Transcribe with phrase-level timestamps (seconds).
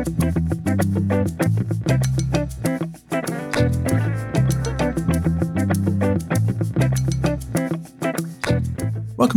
[0.00, 0.14] Welcome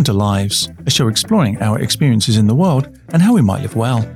[0.06, 3.76] to Lives, a show exploring our experiences in the world and how we might live
[3.76, 4.10] well.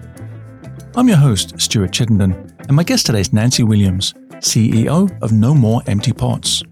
[0.96, 5.54] I'm your host, Stuart Chittenden, and my guest today is Nancy Williams, CEO of No
[5.54, 6.64] More Empty Pots.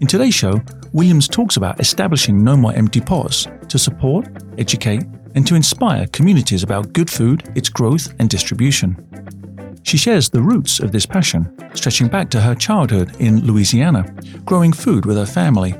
[0.00, 0.62] In today's show,
[0.92, 4.28] Williams talks about establishing No More Empty Pots to support,
[4.58, 5.02] educate,
[5.34, 8.96] and to inspire communities about good food, its growth, and distribution.
[9.84, 14.04] She shares the roots of this passion, stretching back to her childhood in Louisiana,
[14.44, 15.74] growing food with her family,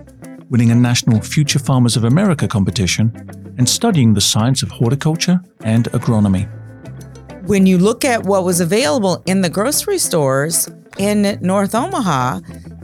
[0.51, 3.13] winning a national Future Farmers of America competition,
[3.59, 6.49] and studying the science of horticulture and agronomy.
[7.47, 12.41] When you look at what was available in the grocery stores in North Omaha,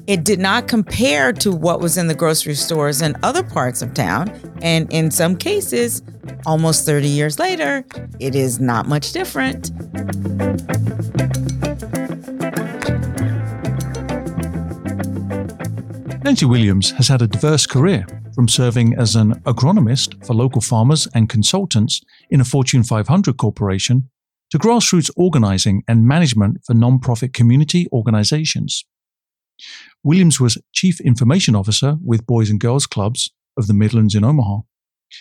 [0.09, 3.93] it did not compare to what was in the grocery stores in other parts of
[3.93, 4.31] town.
[4.63, 6.01] And in some cases,
[6.47, 7.85] almost 30 years later,
[8.19, 9.71] it is not much different.
[16.25, 21.07] Nancy Williams has had a diverse career, from serving as an agronomist for local farmers
[21.15, 24.09] and consultants in a Fortune 500 corporation
[24.51, 28.87] to grassroots organizing and management for nonprofit community organizations.
[30.05, 34.61] Williams was Chief Information Officer with Boys and Girls Clubs of the Midlands in Omaha.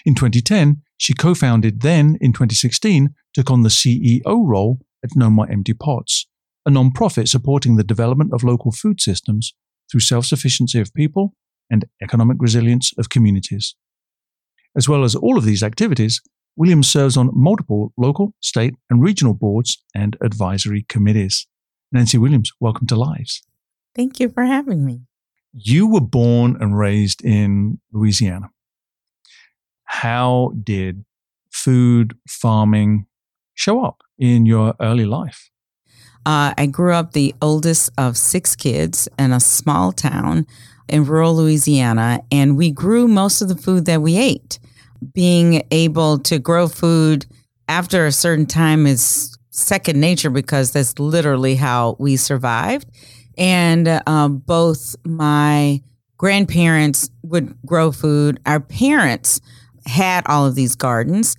[0.06, 5.30] In 2010, she co founded, then in 2016, took on the CEO role at No
[5.30, 6.28] More Empty Pots,
[6.66, 9.54] a nonprofit supporting the development of local food systems
[9.90, 11.34] through self sufficiency of people
[11.72, 13.76] and economic resilience of communities.
[14.76, 16.22] As well as all of these activities,
[16.56, 21.48] Williams serves on multiple local, state, and regional boards and advisory committees.
[21.92, 23.44] Nancy Williams, welcome to Lives.
[23.96, 25.02] Thank you for having me.
[25.54, 28.52] You were born and raised in Louisiana.
[29.86, 31.06] How did
[31.52, 33.08] food farming
[33.54, 35.50] show up in your early life?
[36.26, 40.46] Uh, I grew up the oldest of six kids in a small town
[40.90, 44.60] in rural Louisiana, and we grew most of the food that we ate.
[45.14, 47.26] Being able to grow food
[47.68, 52.88] after a certain time is second nature because that's literally how we survived.
[53.38, 55.82] And um, both my
[56.18, 59.40] grandparents would grow food, our parents
[59.86, 61.36] had all of these gardens.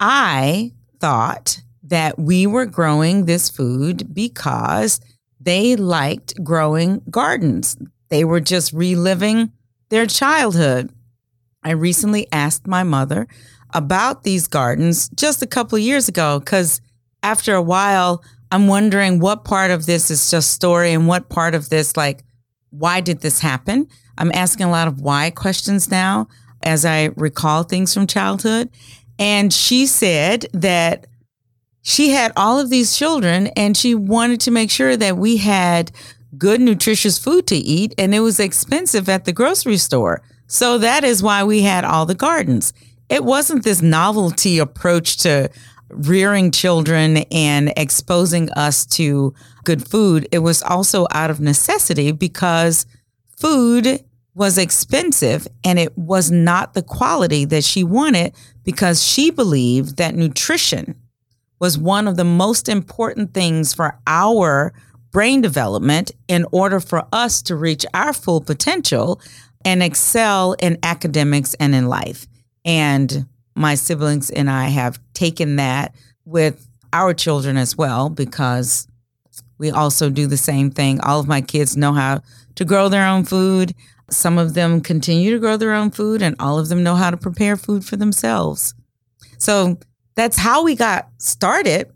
[0.00, 5.00] I thought that we were growing this food because
[5.40, 7.76] they liked growing gardens.
[8.08, 9.52] They were just reliving
[9.90, 10.90] their childhood.
[11.62, 13.26] I recently asked my mother
[13.72, 16.80] about these gardens just a couple years ago because
[17.22, 18.22] after a while,
[18.54, 22.22] I'm wondering what part of this is just story and what part of this, like,
[22.70, 23.88] why did this happen?
[24.16, 26.28] I'm asking a lot of why questions now
[26.62, 28.70] as I recall things from childhood.
[29.18, 31.08] And she said that
[31.82, 35.90] she had all of these children and she wanted to make sure that we had
[36.38, 40.22] good, nutritious food to eat, and it was expensive at the grocery store.
[40.46, 42.72] So that is why we had all the gardens.
[43.08, 45.50] It wasn't this novelty approach to
[45.94, 49.34] rearing children and exposing us to
[49.64, 50.28] good food.
[50.32, 52.86] It was also out of necessity because
[53.36, 54.04] food
[54.34, 58.34] was expensive and it was not the quality that she wanted
[58.64, 60.96] because she believed that nutrition
[61.60, 64.72] was one of the most important things for our
[65.12, 69.20] brain development in order for us to reach our full potential
[69.64, 72.26] and excel in academics and in life.
[72.64, 75.94] And my siblings and I have taken that
[76.24, 78.86] with our children as well because
[79.58, 81.00] we also do the same thing.
[81.00, 82.22] All of my kids know how
[82.56, 83.74] to grow their own food.
[84.10, 87.10] Some of them continue to grow their own food, and all of them know how
[87.10, 88.74] to prepare food for themselves.
[89.38, 89.78] So
[90.14, 91.90] that's how we got started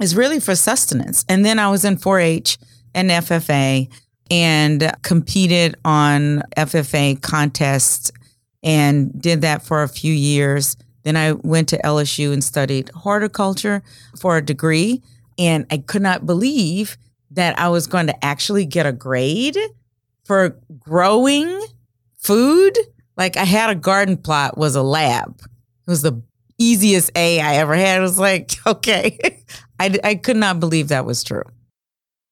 [0.00, 1.24] is really for sustenance.
[1.28, 2.58] And then I was in 4-H
[2.94, 3.88] and FFA
[4.30, 8.10] and competed on FFA contests
[8.62, 10.76] and did that for a few years.
[11.04, 13.82] Then I went to LSU and studied horticulture
[14.18, 15.02] for a degree.
[15.38, 16.96] And I could not believe
[17.30, 19.58] that I was going to actually get a grade
[20.24, 21.64] for growing
[22.18, 22.76] food.
[23.16, 25.40] Like I had a garden plot was a lab.
[25.40, 26.22] It was the
[26.58, 27.98] easiest A I ever had.
[27.98, 29.18] It was like, okay,
[29.78, 31.42] I, I could not believe that was true.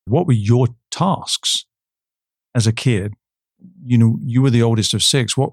[0.06, 1.64] What were your tasks
[2.54, 3.14] as a kid?
[3.84, 5.36] You know, you were the oldest of six.
[5.36, 5.52] What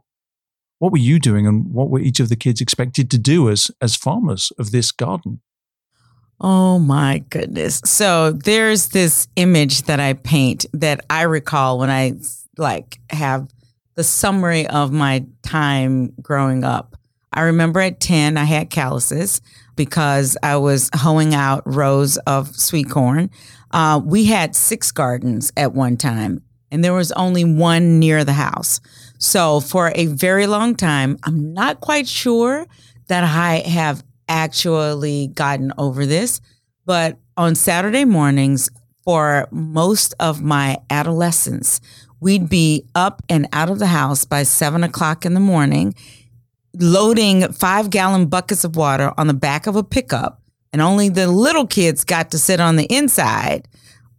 [0.80, 3.72] what were you doing, and what were each of the kids expected to do as
[3.82, 5.42] as farmers of this garden?
[6.42, 7.82] Oh my goodness!
[7.86, 12.14] So there's this image that I paint that I recall when I
[12.58, 13.48] like have
[13.96, 16.96] the summary of my time growing up
[17.32, 19.42] I remember at 10, I had calluses.
[19.76, 23.30] because I was hoeing out rows of sweet corn.
[23.72, 28.34] Uh, we had six gardens at one time, and there was only one near the
[28.34, 28.82] house.
[29.20, 32.66] So for a very long time, I'm not quite sure
[33.08, 36.40] that I have actually gotten over this,
[36.86, 38.70] but on Saturday mornings,
[39.04, 41.82] for most of my adolescence,
[42.20, 45.96] we'd be up and out of the house by seven o'clock in the morning,
[46.76, 50.42] loading five gallon buckets of water on the back of a pickup.
[50.72, 53.68] And only the little kids got to sit on the inside.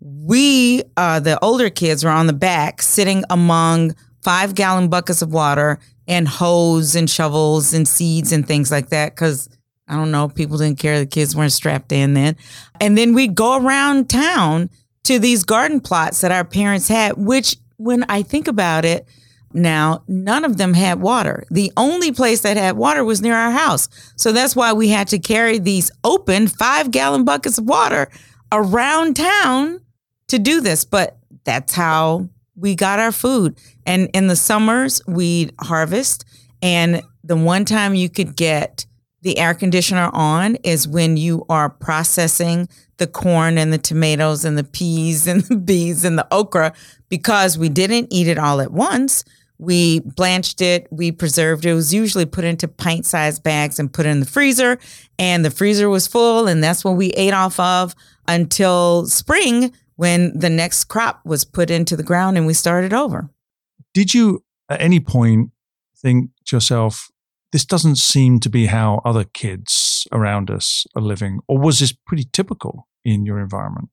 [0.00, 5.32] We, uh, the older kids, were on the back sitting among five gallon buckets of
[5.32, 9.48] water and hose and shovels and seeds and things like that because
[9.88, 11.00] I don't know, people didn't care.
[11.00, 12.36] The kids weren't strapped in then.
[12.80, 14.70] And then we'd go around town
[15.04, 19.08] to these garden plots that our parents had, which when I think about it
[19.52, 21.44] now, none of them had water.
[21.50, 23.88] The only place that had water was near our house.
[24.16, 28.08] So that's why we had to carry these open five gallon buckets of water
[28.52, 29.80] around town
[30.28, 30.84] to do this.
[30.84, 33.58] But that's how we got our food.
[33.86, 36.24] And in the summers, we'd harvest.
[36.62, 38.86] And the one time you could get
[39.22, 44.56] the air conditioner on is when you are processing the corn and the tomatoes and
[44.56, 46.72] the peas and the beans and the okra
[47.08, 49.24] because we didn't eat it all at once.
[49.58, 51.70] We blanched it, we preserved it.
[51.70, 54.78] It was usually put into pint sized bags and put in the freezer.
[55.18, 57.94] And the freezer was full, and that's what we ate off of
[58.26, 63.28] until spring when the next crop was put into the ground and we started over.
[63.92, 65.50] Did you at any point
[65.94, 67.10] think to yourself,
[67.52, 71.40] this doesn't seem to be how other kids around us are living?
[71.48, 73.90] Or was this pretty typical in your environment?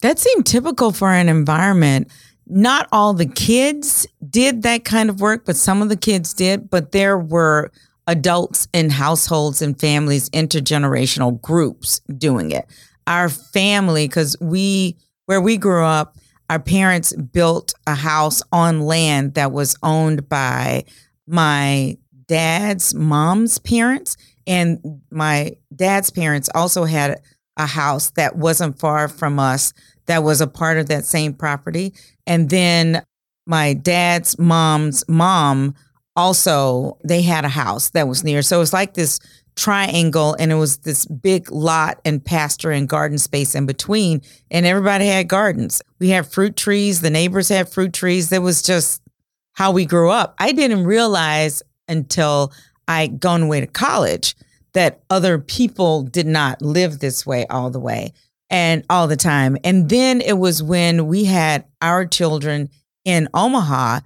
[0.00, 2.10] That seemed typical for an environment.
[2.48, 6.68] Not all the kids did that kind of work, but some of the kids did.
[6.68, 7.70] But there were
[8.08, 12.66] adults in households and families, intergenerational groups doing it.
[13.06, 16.16] Our family, because we where we grew up,
[16.50, 20.84] our parents built a house on land that was owned by
[21.26, 24.16] my dad's mom's parents.
[24.46, 27.20] And my dad's parents also had
[27.56, 29.72] a house that wasn't far from us
[30.06, 31.94] that was a part of that same property.
[32.26, 33.02] And then
[33.46, 35.74] my dad's mom's mom
[36.16, 38.42] also, they had a house that was near.
[38.42, 39.18] So it's like this
[39.56, 44.20] triangle and it was this big lot and pasture and garden space in between
[44.50, 45.80] and everybody had gardens.
[45.98, 48.30] We had fruit trees the neighbors had fruit trees.
[48.30, 49.02] That was just
[49.52, 50.34] how we grew up.
[50.38, 52.52] I didn't realize until
[52.88, 54.34] i gone away to college
[54.72, 58.12] that other people did not live this way all the way
[58.50, 59.56] and all the time.
[59.64, 62.68] And then it was when we had our children
[63.04, 64.00] in omaha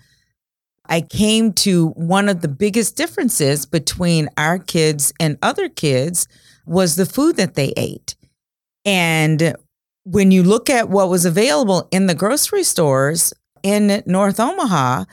[0.89, 6.27] I came to one of the biggest differences between our kids and other kids
[6.67, 8.15] was the food that they ate.
[8.85, 9.55] And
[10.05, 15.05] when you look at what was available in the grocery stores in North Omaha,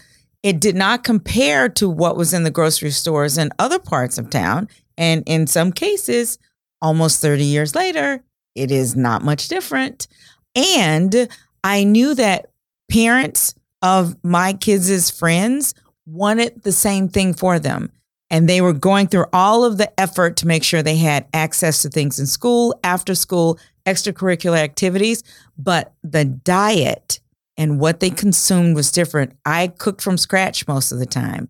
[0.43, 4.29] it did not compare to what was in the grocery stores in other parts of
[4.29, 4.69] town.
[4.97, 6.37] And in some cases,
[6.81, 8.23] almost 30 years later,
[8.53, 10.07] it is not much different.
[10.55, 11.27] And
[11.63, 12.45] I knew that
[12.89, 13.55] parents
[13.85, 15.75] of my kids' friends
[16.07, 17.91] wanted the same thing for them.
[18.31, 21.83] And they were going through all of the effort to make sure they had access
[21.83, 25.21] to things in school, after school, extracurricular activities.
[25.55, 27.19] But the diet
[27.57, 29.33] and what they consumed was different.
[29.45, 31.47] I cooked from scratch most of the time.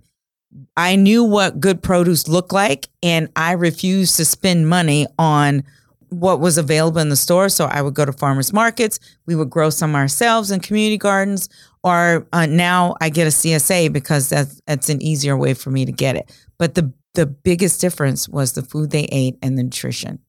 [0.76, 5.64] I knew what good produce looked like, and I refused to spend money on
[6.10, 7.50] what was available in the store.
[7.50, 9.00] So I would go to farmers markets.
[9.26, 11.50] We would grow some ourselves in community gardens,
[11.86, 15.86] or uh, now I get a CSA because that's that's an easier way for me
[15.86, 16.36] to get it.
[16.58, 20.20] But the the biggest difference was the food they ate and the nutrition.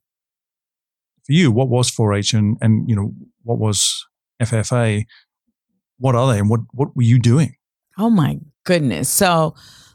[1.25, 4.07] For you, what was 4-H and and you know what was
[4.41, 5.05] FFA?
[5.99, 7.57] What are they and what what were you doing?
[7.97, 9.09] Oh my goodness!
[9.09, 9.55] So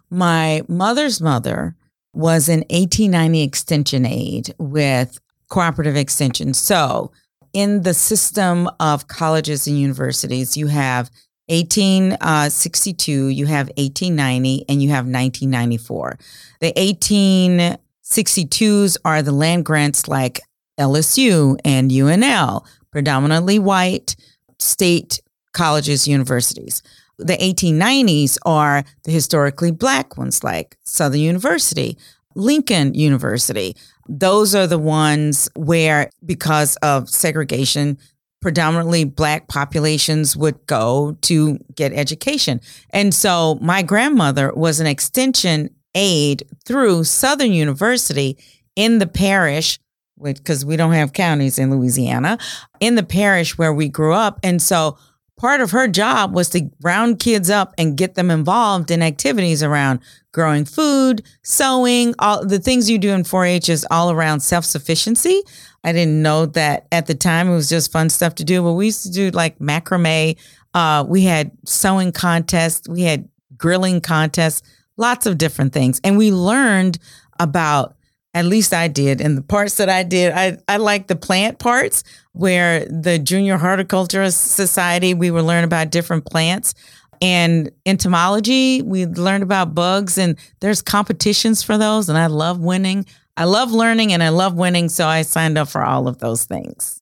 [0.09, 1.75] my mother's mother
[2.13, 6.55] was an 1890 extension aide with cooperative extension.
[6.55, 7.11] So,
[7.53, 11.11] in the system of colleges and universities, you have
[11.47, 16.17] 1862, uh, you have 1890, and you have 1994.
[16.59, 20.39] The 1862s are the land grants like
[20.79, 24.15] LSU and UNL, predominantly white
[24.59, 25.21] state
[25.53, 26.81] colleges, universities.
[27.17, 31.97] The 1890s are the historically black ones like Southern University,
[32.35, 33.75] Lincoln University.
[34.07, 37.97] Those are the ones where, because of segregation,
[38.41, 42.59] predominantly black populations would go to get education.
[42.89, 48.37] And so my grandmother was an extension aide through Southern University
[48.75, 49.79] in the parish
[50.21, 52.37] because we don't have counties in Louisiana,
[52.79, 54.39] in the parish where we grew up.
[54.43, 54.97] And so
[55.41, 59.63] part of her job was to round kids up and get them involved in activities
[59.63, 59.99] around
[60.31, 65.41] growing food, sewing, all the things you do in 4-H is all around self-sufficiency.
[65.83, 67.49] I didn't know that at the time.
[67.49, 68.61] It was just fun stuff to do.
[68.61, 70.37] But we used to do like macrame.
[70.75, 72.87] Uh, we had sewing contests.
[72.87, 74.61] We had grilling contests.
[74.95, 76.99] Lots of different things, and we learned
[77.39, 77.95] about
[78.33, 79.19] at least I did.
[79.21, 83.57] And the parts that I did, I, I like the plant parts where the Junior
[83.57, 86.73] Horticulturist Society, we would learn about different plants.
[87.21, 92.09] And entomology, we learned about bugs and there's competitions for those.
[92.09, 93.05] And I love winning.
[93.37, 94.89] I love learning and I love winning.
[94.89, 96.99] So I signed up for all of those things.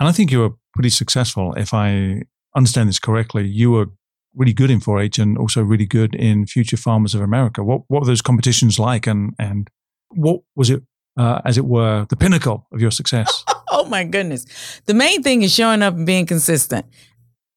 [0.00, 1.54] And I think you were pretty successful.
[1.54, 2.22] If I
[2.56, 3.86] understand this correctly, you were
[4.34, 7.64] really good in 4-H and also really good in Future Farmers of America.
[7.64, 9.68] What what were those competitions like, and and
[10.10, 10.82] what was it,
[11.16, 13.44] uh, as it were, the pinnacle of your success?
[13.68, 14.46] oh my goodness.
[14.86, 16.86] The main thing is showing up and being consistent.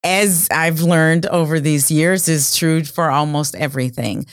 [0.03, 4.25] As I've learned over these years, is true for almost everything.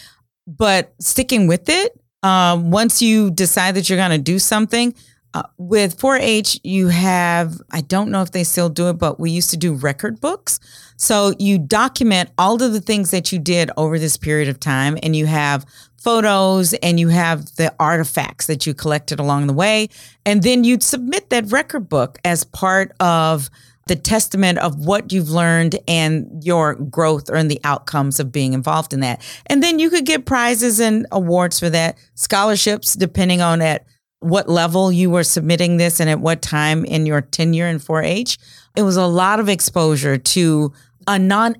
[0.47, 4.95] But sticking with it, um, once you decide that you're going to do something,
[5.37, 9.21] uh, with 4 H, you have, I don't know if they still do it, but
[9.21, 10.59] we used to do record books.
[10.97, 14.97] So you document all of the things that you did over this period of time,
[15.03, 15.67] and you have
[15.99, 19.89] photos and you have the artifacts that you collected along the way.
[20.25, 23.51] And then you'd submit that record book as part of
[23.87, 28.93] the testament of what you've learned and your growth and the outcomes of being involved
[28.93, 29.23] in that.
[29.47, 33.87] And then you could get prizes and awards for that, scholarships, depending on at
[34.21, 38.03] what level you were submitting this and at what time in your tenure in 4
[38.03, 38.39] H.
[38.77, 40.73] It was a lot of exposure to
[41.07, 41.57] a non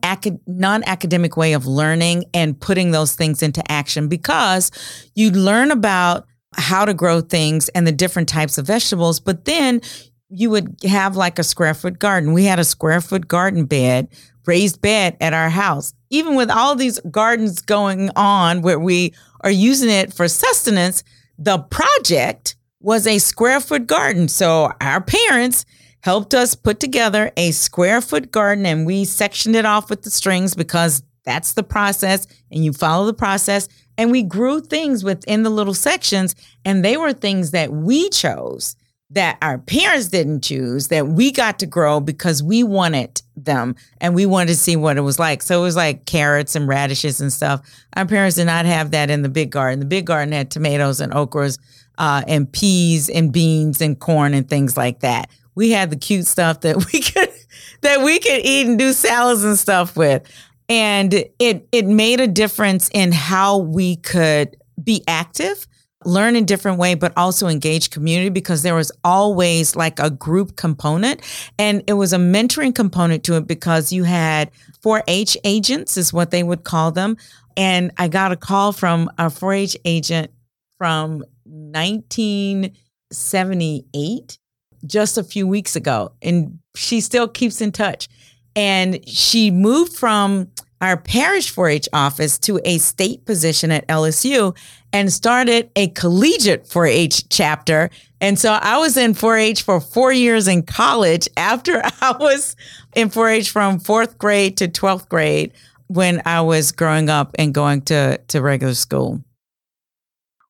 [0.47, 4.71] non academic way of learning and putting those things into action because
[5.15, 9.81] you learn about how to grow things and the different types of vegetables, but then
[10.29, 12.33] you would have like a square foot garden.
[12.33, 14.09] We had a square foot garden bed,
[14.47, 15.93] raised bed at our house.
[16.11, 21.05] Even with all these gardens going on where we are using it for sustenance,
[21.39, 24.29] the project was a square foot garden.
[24.29, 25.65] So our parents
[26.07, 30.11] helped us put together a square foot garden and we sectioned it off with the
[30.11, 33.69] strings because that's the process and you follow the process.
[33.99, 38.77] And we grew things within the little sections and they were things that we chose
[39.11, 44.15] that our parents didn't choose that we got to grow because we wanted them and
[44.15, 45.43] we wanted to see what it was like.
[45.43, 47.69] So it was like carrots and radishes and stuff.
[47.97, 49.81] Our parents did not have that in the big garden.
[49.81, 51.59] The big garden had tomatoes and okras
[51.99, 56.27] uh, and peas and beans and corn and things like that we had the cute
[56.27, 57.33] stuff that we could
[57.81, 60.23] that we could eat and do salads and stuff with.
[60.69, 65.67] And it it made a difference in how we could be active,
[66.05, 70.57] learn in different way, but also engage community because there was always like a group
[70.57, 71.23] component.
[71.59, 74.51] And it was a mentoring component to it because you had
[74.85, 77.17] 4-H agents is what they would call them.
[77.57, 80.31] And I got a call from a 4-H agent
[80.77, 84.39] from 1978
[84.87, 88.09] just a few weeks ago, and she still keeps in touch.
[88.55, 90.49] And she moved from
[90.81, 94.57] our parish 4 H office to a state position at LSU
[94.93, 97.91] and started a collegiate 4 H chapter.
[98.21, 102.57] And so I was in 4 H for four years in college after I was
[102.95, 105.53] in 4 H from fourth grade to 12th grade
[105.89, 109.23] when I was growing up and going to, to regular school.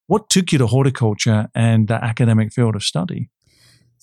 [0.06, 3.28] What took you to horticulture and the academic field of study?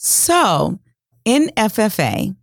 [0.04, 0.80] So,
[1.24, 2.36] in FFA,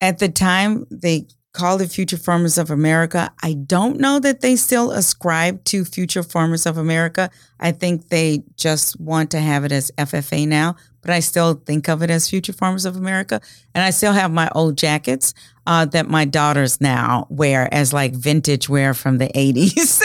[0.00, 4.56] at the time they called it Future Farmers of America, I don't know that they
[4.56, 7.28] still ascribe to Future Farmers of America.
[7.60, 11.86] I think they just want to have it as FFA now, but I still think
[11.86, 13.42] of it as Future Farmers of America.
[13.74, 15.34] And I still have my old jackets
[15.66, 20.02] uh, that my daughters now wear as like vintage wear from the 80s.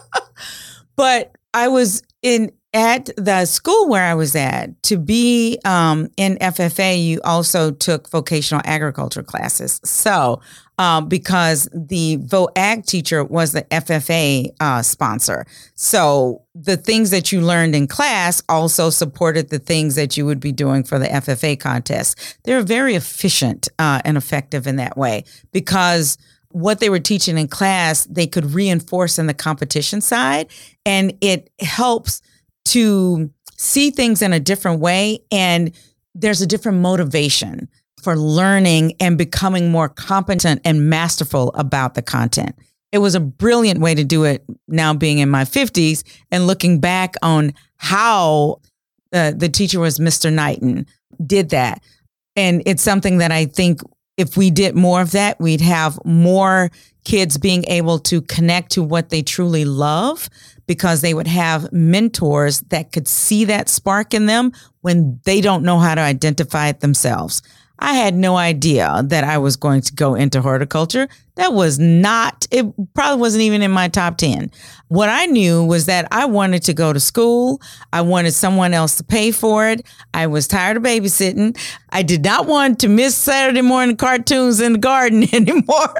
[0.96, 6.36] but I was in at the school where I was at, to be um, in
[6.42, 9.80] FFA, you also took vocational agriculture classes.
[9.82, 10.42] So,
[10.78, 15.46] um, because the VOAG teacher was the FFA uh, sponsor.
[15.74, 20.38] So, the things that you learned in class also supported the things that you would
[20.38, 22.38] be doing for the FFA contest.
[22.44, 26.18] They're very efficient uh, and effective in that way because
[26.50, 30.48] what they were teaching in class, they could reinforce in the competition side,
[30.84, 32.20] and it helps
[32.66, 35.72] to see things in a different way and
[36.14, 37.68] there's a different motivation
[38.02, 42.54] for learning and becoming more competent and masterful about the content.
[42.92, 46.80] It was a brilliant way to do it now being in my 50s and looking
[46.80, 48.60] back on how
[49.12, 50.32] uh, the teacher was Mr.
[50.32, 50.86] Knighton,
[51.24, 51.82] did that.
[52.36, 53.80] And it's something that I think
[54.16, 56.70] if we did more of that, we'd have more
[57.04, 60.28] kids being able to connect to what they truly love
[60.66, 65.62] because they would have mentors that could see that spark in them when they don't
[65.62, 67.42] know how to identify it themselves.
[67.78, 71.08] I had no idea that I was going to go into horticulture.
[71.34, 74.50] That was not, it probably wasn't even in my top 10.
[74.88, 77.60] What I knew was that I wanted to go to school.
[77.92, 79.84] I wanted someone else to pay for it.
[80.14, 81.58] I was tired of babysitting.
[81.90, 85.94] I did not want to miss Saturday morning cartoons in the garden anymore.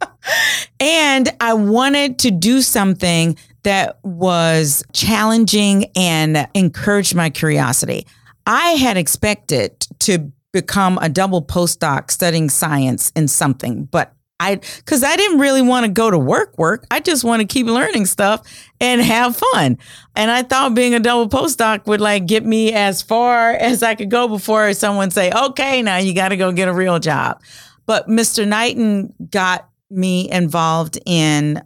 [0.80, 3.36] and I wanted to do something
[3.66, 8.06] that was challenging and encouraged my curiosity.
[8.46, 15.02] I had expected to become a double postdoc studying science in something, but I, cause
[15.02, 16.86] I didn't really want to go to work, work.
[16.92, 18.46] I just want to keep learning stuff
[18.80, 19.78] and have fun.
[20.14, 23.96] And I thought being a double postdoc would like get me as far as I
[23.96, 27.42] could go before someone say, okay, now you got to go get a real job.
[27.84, 28.46] But Mr.
[28.46, 31.62] Knighton got me involved in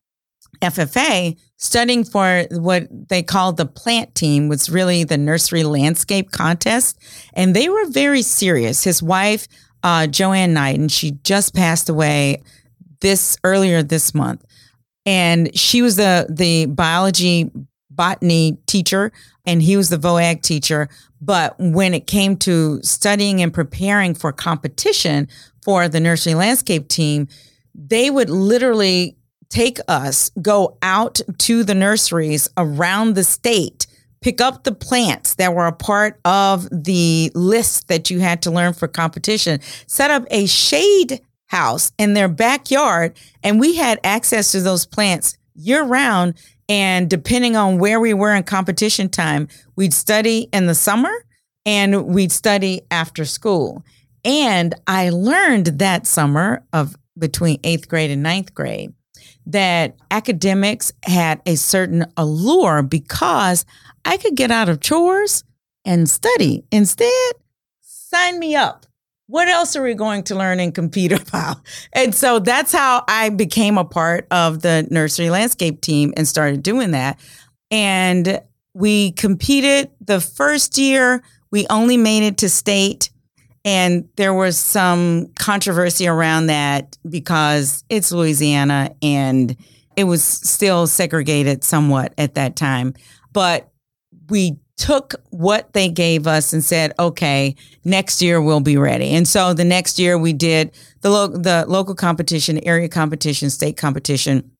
[0.60, 6.98] FFA studying for what they called the plant team was really the nursery landscape contest.
[7.34, 8.84] And they were very serious.
[8.84, 9.46] His wife,
[9.82, 12.42] uh, Joanne and she just passed away
[13.00, 14.44] this earlier this month.
[15.06, 17.50] And she was the, the biology
[17.90, 19.12] botany teacher
[19.44, 20.88] and he was the VOAG teacher.
[21.20, 25.28] But when it came to studying and preparing for competition
[25.62, 27.28] for the nursery landscape team,
[27.74, 29.16] they would literally
[29.50, 33.86] take us, go out to the nurseries around the state,
[34.22, 38.50] pick up the plants that were a part of the list that you had to
[38.50, 44.52] learn for competition, set up a shade house in their backyard, and we had access
[44.52, 46.34] to those plants year round.
[46.68, 51.12] And depending on where we were in competition time, we'd study in the summer
[51.66, 53.84] and we'd study after school.
[54.24, 58.92] And I learned that summer of between eighth grade and ninth grade
[59.52, 63.64] that academics had a certain allure because
[64.04, 65.44] I could get out of chores
[65.84, 66.64] and study.
[66.70, 67.32] Instead,
[67.80, 68.86] sign me up.
[69.26, 71.58] What else are we going to learn and compete about?
[71.92, 76.62] And so that's how I became a part of the nursery landscape team and started
[76.62, 77.20] doing that.
[77.70, 78.40] And
[78.74, 83.10] we competed the first year, we only made it to state.
[83.64, 89.54] And there was some controversy around that because it's Louisiana and
[89.96, 92.94] it was still segregated somewhat at that time.
[93.32, 93.70] But
[94.30, 99.10] we took what they gave us and said, okay, next year we'll be ready.
[99.10, 103.76] And so the next year we did the, lo- the local competition, area competition, state
[103.76, 104.50] competition,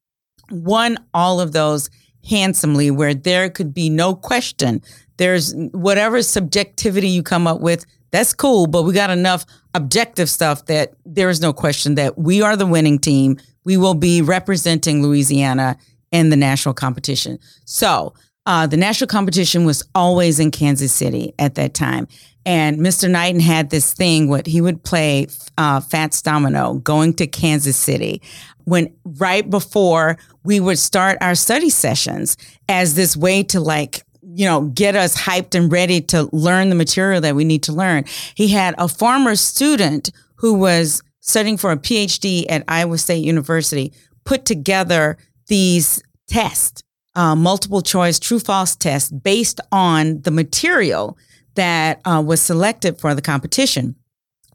[0.51, 1.89] won all of those
[2.29, 4.83] handsomely where there could be no question.
[5.17, 10.67] There's whatever subjectivity you come up with, that's cool, but we got enough objective stuff
[10.67, 13.39] that there is no question that we are the winning team.
[13.65, 15.77] We will be representing Louisiana
[16.11, 17.39] in the national competition.
[17.65, 18.15] So
[18.47, 22.09] uh, the national competition was always in Kansas City at that time.
[22.47, 23.09] And Mr.
[23.09, 25.27] Knighton had this thing what he would play
[25.59, 28.23] uh, Fats Domino going to Kansas City
[28.65, 32.37] when right before we would start our study sessions
[32.69, 34.03] as this way to like
[34.35, 37.73] you know, get us hyped and ready to learn the material that we need to
[37.73, 38.05] learn.
[38.35, 43.93] He had a former student who was studying for a PhD at Iowa State University
[44.25, 45.17] put together
[45.49, 46.83] these tests,
[47.15, 51.19] uh, multiple choice true false tests based on the material
[51.57, 53.97] that uh, was selected for the competition.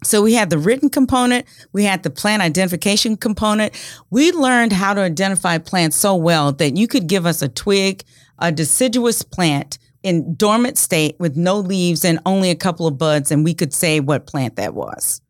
[0.03, 3.73] So we had the written component, we had the plant identification component.
[4.09, 8.03] We learned how to identify plants so well that you could give us a twig,
[8.39, 13.32] a deciduous plant in dormant state with no leaves and only a couple of buds,
[13.32, 15.21] and we could say what plant that was.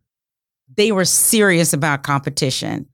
[0.76, 2.88] They were serious about competition.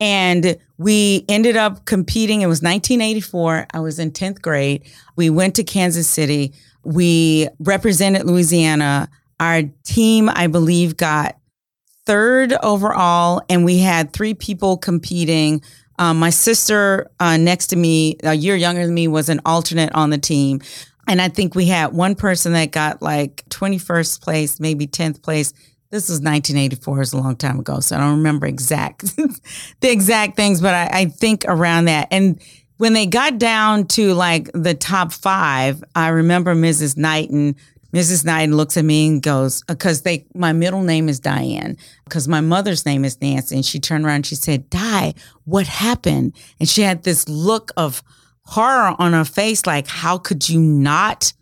[0.00, 2.42] And we ended up competing.
[2.42, 3.66] It was 1984.
[3.72, 4.84] I was in 10th grade.
[5.16, 6.54] We went to Kansas City.
[6.84, 9.08] We represented Louisiana.
[9.40, 11.38] Our team, I believe, got
[12.06, 15.62] third overall, and we had three people competing
[15.98, 19.92] um, my sister uh, next to me, a year younger than me, was an alternate
[19.94, 20.60] on the team.
[21.08, 25.52] And I think we had one person that got like 21st place, maybe 10th place.
[25.90, 27.80] This was 1984, it's a long time ago.
[27.80, 32.08] So I don't remember exact the exact things, but I, I think around that.
[32.10, 32.40] And
[32.78, 36.96] when they got down to like the top five, I remember Mrs.
[36.96, 37.56] Knighton
[37.96, 38.24] Mrs.
[38.24, 42.28] Knighton looks at me and goes, uh, because they, my middle name is Diane, because
[42.28, 43.56] my mother's name is Nancy.
[43.56, 46.36] And she turned around and she said, Di, what happened?
[46.60, 48.02] And she had this look of
[48.42, 51.32] horror on her face, like, how could you not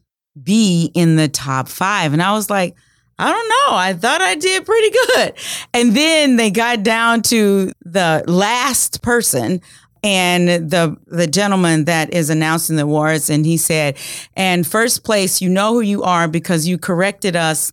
[0.41, 2.13] be in the top five.
[2.13, 2.75] And I was like,
[3.19, 3.77] I don't know.
[3.77, 5.35] I thought I did pretty good.
[5.73, 9.61] And then they got down to the last person
[10.05, 13.97] and the the gentleman that is announcing the awards and he said,
[14.37, 17.73] "And first place, you know who you are because you corrected us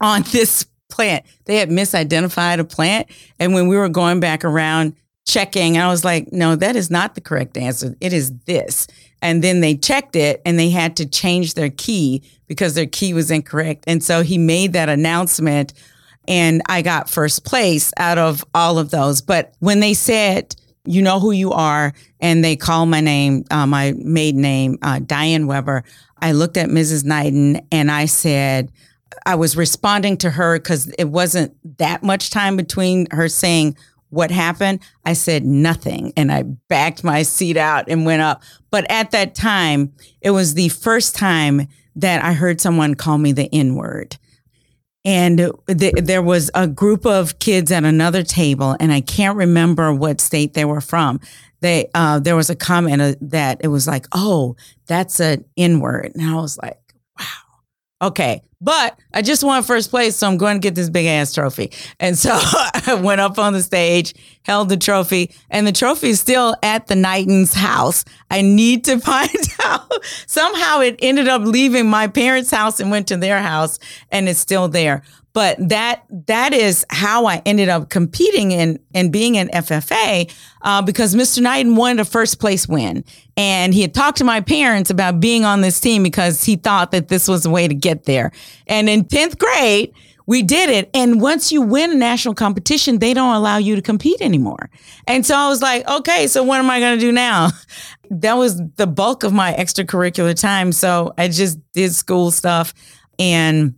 [0.00, 1.26] on this plant.
[1.44, 4.94] They had misidentified a plant and when we were going back around
[5.26, 7.96] checking, I was like, "No, that is not the correct answer.
[8.00, 8.86] It is this."
[9.20, 13.12] And then they checked it and they had to change their key because their key
[13.12, 13.82] was incorrect.
[13.88, 15.72] And so he made that announcement
[16.28, 19.20] and I got first place out of all of those.
[19.20, 20.54] But when they said,
[20.88, 25.00] you know who you are, and they call my name, uh, my maiden name, uh,
[25.00, 25.84] Diane Weber,
[26.20, 27.04] I looked at Mrs.
[27.04, 28.72] Knighton and I said,
[29.26, 33.76] I was responding to her because it wasn't that much time between her saying
[34.10, 34.80] what happened.
[35.04, 38.42] I said nothing and I backed my seat out and went up.
[38.70, 43.32] But at that time, it was the first time that I heard someone call me
[43.32, 44.16] the N word.
[45.04, 49.92] And th- there was a group of kids at another table, and I can't remember
[49.92, 51.20] what state they were from.
[51.60, 54.56] They uh, there was a comment uh, that it was like, "Oh,
[54.86, 56.78] that's an N word," and I was like,
[58.00, 58.42] Okay.
[58.60, 61.70] But I just won first place, so I'm going to get this big ass trophy.
[62.00, 62.30] And so
[62.86, 66.88] I went up on the stage, held the trophy, and the trophy is still at
[66.88, 68.04] the Knighton's house.
[68.30, 69.30] I need to find
[69.64, 70.04] out.
[70.26, 73.78] Somehow it ended up leaving my parents' house and went to their house,
[74.10, 75.02] and it's still there.
[75.32, 80.82] But that that is how I ended up competing in and being in FFA uh,
[80.82, 81.40] because Mr.
[81.40, 83.04] Knighton wanted a first place win,
[83.36, 86.90] and he had talked to my parents about being on this team because he thought
[86.92, 88.32] that this was a way to get there.
[88.66, 89.94] And in tenth grade,
[90.28, 90.90] we did it.
[90.92, 94.68] And once you win a national competition, they don't allow you to compete anymore.
[95.06, 97.48] And so I was like, okay, so what am I going to do now?
[98.10, 100.72] that was the bulk of my extracurricular time.
[100.72, 102.74] So I just did school stuff
[103.18, 103.74] and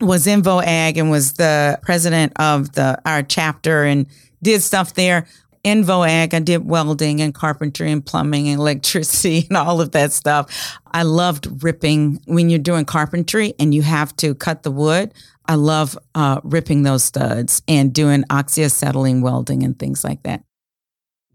[0.00, 4.06] was in VOAG and was the president of the our chapter and
[4.42, 5.26] did stuff there.
[5.64, 10.12] In VOAG, I did welding and carpentry and plumbing and electricity and all of that
[10.12, 10.78] stuff.
[10.86, 15.14] I loved ripping when you're doing carpentry and you have to cut the wood.
[15.46, 20.42] I love uh, ripping those studs and doing oxyacetylene welding and things like that.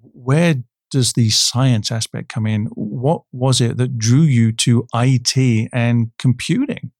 [0.01, 0.55] Where
[0.91, 2.65] does the science aspect come in?
[2.73, 6.91] What was it that drew you to IT and computing?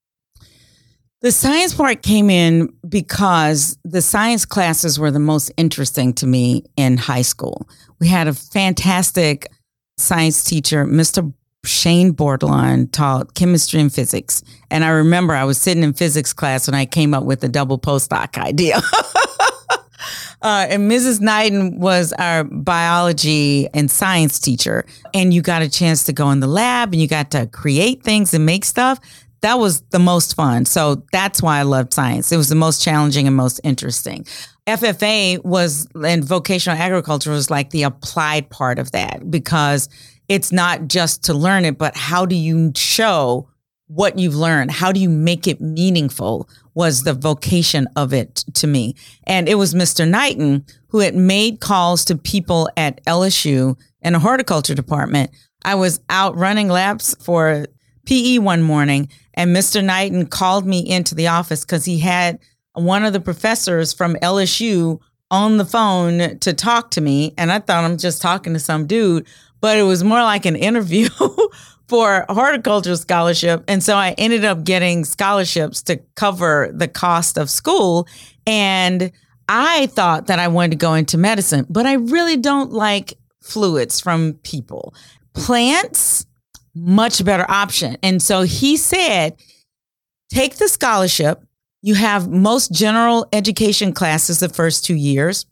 [1.21, 6.63] The science part came in because the science classes were the most interesting to me
[6.75, 7.67] in high school.
[7.99, 9.47] We had a fantastic
[9.97, 11.34] science teacher, Mr.
[11.65, 14.43] Shane Bordelon, taught chemistry and physics.
[14.69, 17.49] And I remember I was sitting in physics class when I came up with the
[17.49, 18.80] double postdoc idea.
[20.41, 21.19] Uh, and Mrs.
[21.19, 24.86] Knighton was our biology and science teacher.
[25.13, 28.03] And you got a chance to go in the lab and you got to create
[28.03, 28.99] things and make stuff
[29.41, 30.65] that was the most fun.
[30.65, 32.32] So that's why I loved science.
[32.32, 34.26] It was the most challenging and most interesting.
[34.65, 39.89] FFA was, and vocational agriculture was like the applied part of that because
[40.28, 43.50] it's not just to learn it, but how do you show
[43.88, 44.71] what you've learned?
[44.71, 46.50] How do you make it meaningful?
[46.73, 48.95] Was the vocation of it to me.
[49.23, 50.08] And it was Mr.
[50.08, 55.32] Knighton who had made calls to people at LSU in a horticulture department.
[55.63, 57.65] I was out running laps for
[58.08, 59.84] PE one morning and Mr.
[59.84, 62.39] Knighton called me into the office because he had
[62.74, 67.34] one of the professors from LSU on the phone to talk to me.
[67.38, 69.28] And I thought I'm just talking to some dude,
[69.60, 71.10] but it was more like an interview
[71.89, 73.65] for horticulture scholarship.
[73.67, 78.08] And so I ended up getting scholarships to cover the cost of school.
[78.46, 79.12] And
[79.50, 84.00] I thought that I wanted to go into medicine, but I really don't like fluids
[84.00, 84.93] from people.
[85.34, 86.26] Plants
[86.78, 87.98] much better option.
[88.04, 89.36] And so he said,
[90.30, 91.44] take the scholarship.
[91.82, 95.46] You have most general education classes the first two years.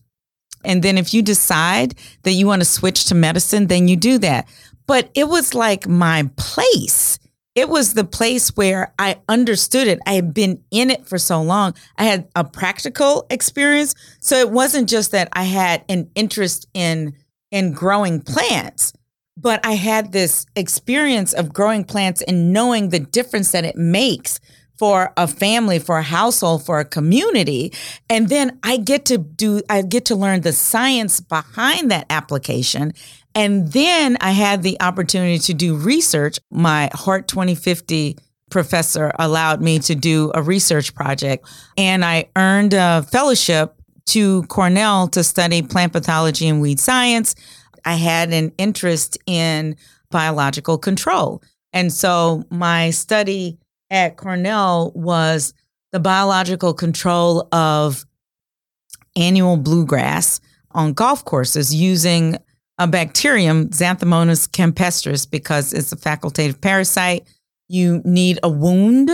[0.63, 4.17] And then if you decide that you want to switch to medicine, then you do
[4.19, 4.47] that.
[4.87, 7.19] But it was like my place.
[7.53, 9.99] It was the place where I understood it.
[10.05, 11.73] I had been in it for so long.
[11.97, 13.95] I had a practical experience.
[14.19, 17.15] So it wasn't just that I had an interest in
[17.51, 18.91] in growing plants
[19.37, 24.39] but I had this experience of growing plants and knowing the difference that it makes
[24.77, 27.73] for a family, for a household, for a community.
[28.09, 32.93] And then I get to do, I get to learn the science behind that application.
[33.33, 36.39] And then I had the opportunity to do research.
[36.51, 38.17] My Hort 2050
[38.49, 41.45] professor allowed me to do a research project,
[41.77, 43.75] and I earned a fellowship
[44.07, 47.35] to Cornell to study plant pathology and weed science.
[47.85, 49.77] I had an interest in
[50.09, 51.41] biological control.
[51.71, 53.57] And so my study
[53.89, 55.53] at Cornell was
[55.91, 58.05] the biological control of
[59.15, 62.37] annual bluegrass on golf courses using
[62.77, 67.25] a bacterium, Xanthomonas campestris, because it's a facultative parasite.
[67.69, 69.09] You need a wound,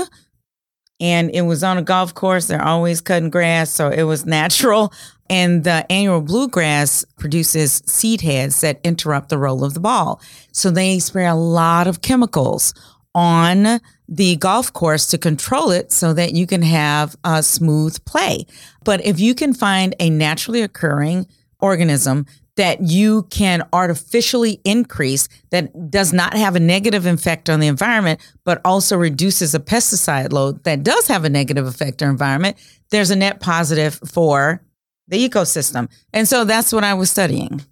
[1.02, 2.46] and it was on a golf course.
[2.46, 4.94] They're always cutting grass, so it was natural.
[5.30, 10.22] And the annual bluegrass produces seed heads that interrupt the roll of the ball.
[10.52, 12.74] So they spray a lot of chemicals
[13.16, 18.46] on the golf course to control it so that you can have a smooth play.
[18.84, 21.28] But if you can find a naturally occurring
[21.60, 22.26] organism
[22.62, 28.20] that you can artificially increase that does not have a negative effect on the environment,
[28.44, 32.56] but also reduces a pesticide load that does have a negative effect on the environment,
[32.92, 34.62] there's a net positive for
[35.08, 35.90] the ecosystem.
[36.14, 37.66] And so that's what I was studying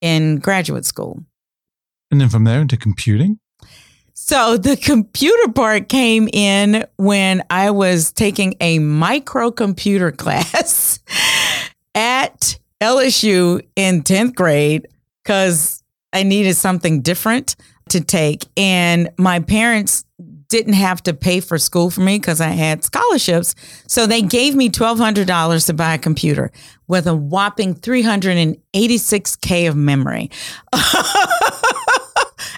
[0.00, 1.22] in graduate school.
[2.10, 3.38] And then from there into computing?
[4.14, 10.98] So the computer part came in when I was taking a microcomputer class
[11.94, 14.88] at LSU in 10th grade
[15.22, 17.56] because I needed something different
[17.88, 18.44] to take.
[18.56, 20.04] And my parents
[20.48, 23.54] didn't have to pay for school for me because I had scholarships.
[23.88, 26.52] So they gave me $1,200 to buy a computer
[26.86, 30.30] with a whopping 386K of memory.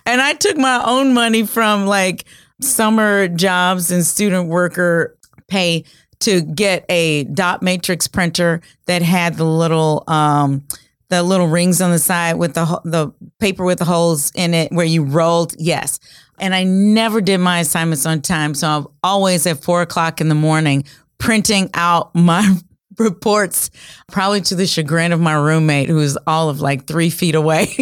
[0.05, 2.25] and I took my own money from like
[2.61, 5.17] summer jobs and student worker
[5.49, 5.85] pay
[6.27, 10.67] to get a dot matrix printer that had the little um,
[11.09, 14.73] the little rings on the side with the the paper with the holes in it
[14.73, 15.55] where you rolled.
[15.57, 16.01] Yes,
[16.41, 20.29] and I never did my assignments on time, so I'm always at four o'clock in
[20.29, 20.83] the morning
[21.19, 22.57] printing out my
[22.99, 23.71] reports,
[24.11, 27.69] probably to the chagrin of my roommate, who's all of like three feet away.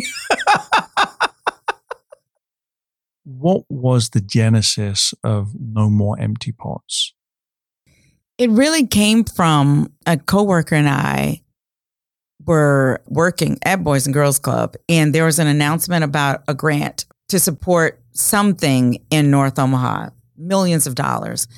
[3.24, 7.14] what was the genesis of No More Empty Pots?
[8.38, 11.42] It really came from a coworker and I
[12.44, 17.06] were working at Boys and Girls Club, and there was an announcement about a grant
[17.28, 21.48] to support something in North Omaha, millions of dollars.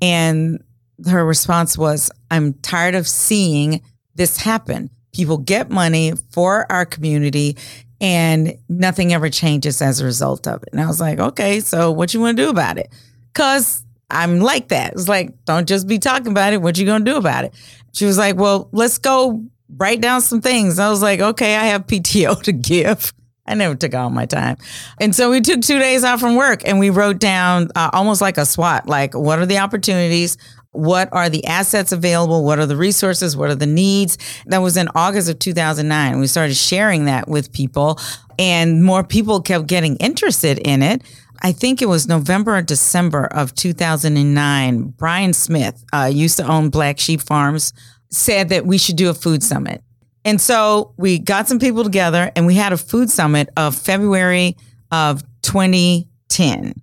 [0.00, 0.62] And
[1.06, 3.82] her response was, I'm tired of seeing
[4.14, 4.90] this happen.
[5.12, 7.56] People get money for our community
[8.00, 10.68] and nothing ever changes as a result of it.
[10.72, 12.92] And I was like, okay, so what you want to do about it?
[13.32, 14.92] Cause I'm like that.
[14.92, 16.62] It's like, don't just be talking about it.
[16.62, 17.54] What you gonna do about it?
[17.92, 19.44] She was like, well, let's go
[19.76, 20.78] write down some things.
[20.78, 23.12] I was like, okay, I have PTO to give.
[23.48, 24.56] I never took all my time.
[25.00, 28.20] And so we took two days off from work and we wrote down uh, almost
[28.20, 30.36] like a SWOT, like what are the opportunities?
[30.76, 32.44] What are the assets available?
[32.44, 33.36] What are the resources?
[33.36, 34.18] What are the needs?
[34.46, 36.18] That was in August of 2009.
[36.20, 37.98] We started sharing that with people
[38.38, 41.02] and more people kept getting interested in it.
[41.42, 44.94] I think it was November or December of 2009.
[44.96, 47.72] Brian Smith uh, used to own Black Sheep Farms,
[48.10, 49.82] said that we should do a food summit.
[50.24, 54.56] And so we got some people together and we had a food summit of February
[54.90, 56.74] of 2010.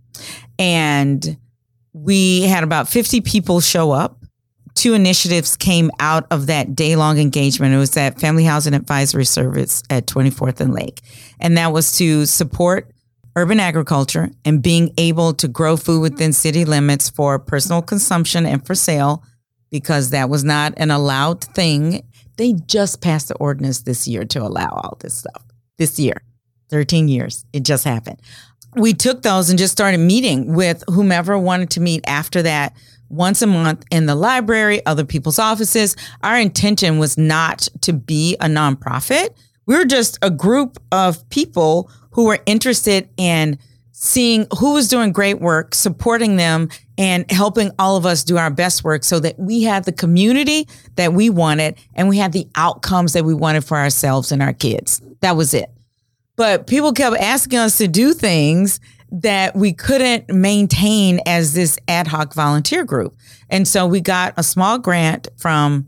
[0.60, 1.38] And
[1.94, 4.18] we had about 50 people show up.
[4.76, 7.74] Two initiatives came out of that day long engagement.
[7.74, 11.02] It was that Family Housing Advisory Service at 24th and Lake.
[11.40, 12.92] And that was to support
[13.36, 18.66] urban agriculture and being able to grow food within city limits for personal consumption and
[18.66, 19.24] for sale
[19.72, 22.04] because that was not an allowed thing.
[22.38, 25.44] They just passed the ordinance this year to allow all this stuff.
[25.78, 26.22] This year,
[26.70, 28.20] 13 years, it just happened.
[28.76, 32.76] We took those and just started meeting with whomever wanted to meet after that
[33.10, 35.96] once a month in the library, other people's offices.
[36.24, 39.30] Our intention was not to be a nonprofit.
[39.66, 43.60] We were just a group of people who were interested in
[43.92, 48.50] seeing who was doing great work, supporting them, and helping all of us do our
[48.50, 52.48] best work so that we had the community that we wanted and we had the
[52.56, 55.02] outcomes that we wanted for ourselves and our kids.
[55.22, 55.73] That was it.
[56.36, 58.80] But people kept asking us to do things
[59.12, 63.16] that we couldn't maintain as this ad hoc volunteer group.
[63.50, 65.88] And so we got a small grant from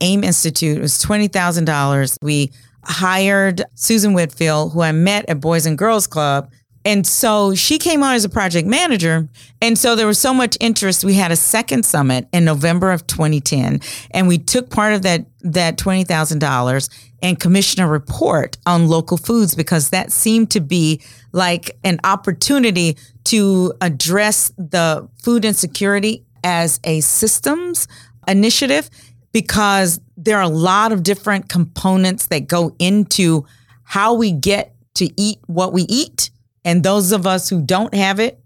[0.00, 0.78] AIM Institute.
[0.78, 2.16] It was $20,000.
[2.22, 2.52] We
[2.84, 6.50] hired Susan Whitfield, who I met at Boys and Girls Club.
[6.84, 9.28] And so she came on as a project manager.
[9.60, 11.04] And so there was so much interest.
[11.04, 13.80] We had a second summit in November of 2010.
[14.12, 19.54] And we took part of that, that $20,000 and commissioned a report on local foods
[19.54, 27.00] because that seemed to be like an opportunity to address the food insecurity as a
[27.00, 27.86] systems
[28.26, 28.88] initiative
[29.32, 33.44] because there are a lot of different components that go into
[33.84, 36.30] how we get to eat what we eat.
[36.64, 38.40] And those of us who don't have it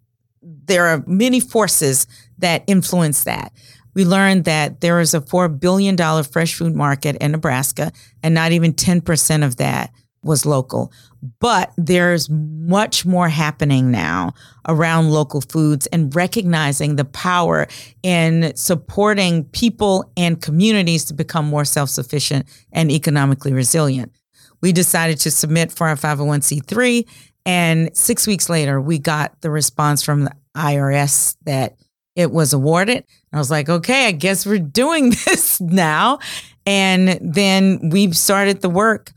[0.67, 2.07] there are many forces
[2.39, 3.53] that influence that.
[3.95, 8.53] We learned that there is a $4 billion fresh food market in Nebraska, and not
[8.53, 10.93] even 10% of that was local.
[11.39, 14.35] But there's much more happening now
[14.67, 17.67] around local foods and recognizing the power
[18.03, 24.13] in supporting people and communities to become more self sufficient and economically resilient.
[24.61, 27.07] We decided to submit for our 501c3.
[27.47, 31.77] And six weeks later, we got the response from the IRS that
[32.17, 33.05] it was awarded.
[33.33, 36.21] I was like, okay, I guess we're doing this now.
[36.67, 39.13] And then we started the work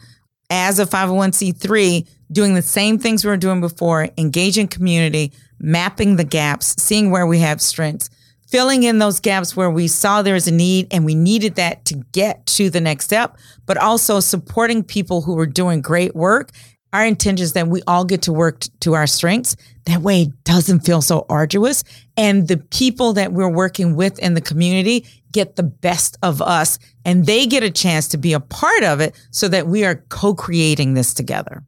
[0.50, 6.24] as a 501c3 doing the same things we were doing before, engaging community, mapping the
[6.24, 8.10] gaps, seeing where we have strengths,
[8.48, 11.96] filling in those gaps where we saw there's a need and we needed that to
[12.12, 16.52] get to the next step, but also supporting people who were doing great work.
[16.94, 19.56] Our intention is that we all get to work to our strengths.
[19.86, 21.84] That way it doesn't feel so arduous.
[22.16, 26.80] And the people that we're working with in the community get the best of us
[27.04, 29.96] and they get a chance to be a part of it so that we are
[30.10, 31.64] co creating this together.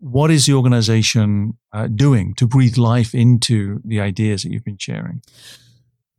[0.00, 4.76] What is the organization uh, doing to breathe life into the ideas that you've been
[4.76, 5.22] sharing?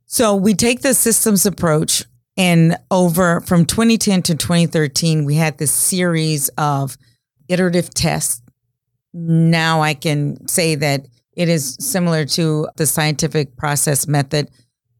[0.06, 2.04] So we take the systems approach
[2.36, 6.98] and over from 2010 to 2013, we had this series of
[7.48, 8.42] iterative tests.
[9.12, 14.50] Now I can say that it is similar to the scientific process method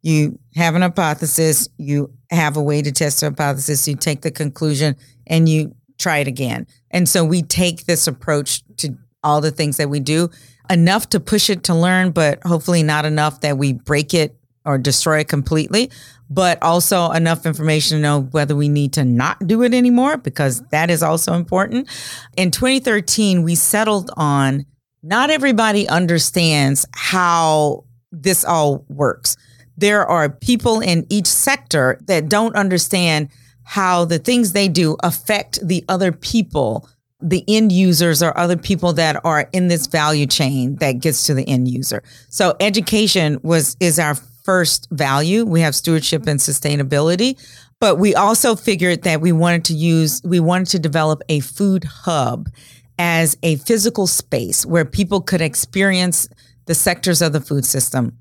[0.06, 4.30] you have an hypothesis, you have a way to test the hypothesis, you take the
[4.30, 4.94] conclusion
[5.26, 6.68] and you try it again.
[6.92, 10.30] And so we take this approach to all the things that we do,
[10.70, 14.78] enough to push it to learn, but hopefully not enough that we break it or
[14.78, 15.90] destroy it completely,
[16.28, 20.62] but also enough information to know whether we need to not do it anymore, because
[20.70, 21.88] that is also important.
[22.36, 24.66] In 2013, we settled on
[25.02, 29.36] not everybody understands how this all works
[29.76, 33.28] there are people in each sector that don't understand
[33.64, 36.88] how the things they do affect the other people,
[37.20, 41.34] the end users or other people that are in this value chain that gets to
[41.34, 42.02] the end user.
[42.28, 45.44] So education was is our first value.
[45.44, 47.38] We have stewardship and sustainability,
[47.80, 51.84] but we also figured that we wanted to use we wanted to develop a food
[51.84, 52.48] hub
[52.98, 56.28] as a physical space where people could experience
[56.64, 58.16] the sectors of the food system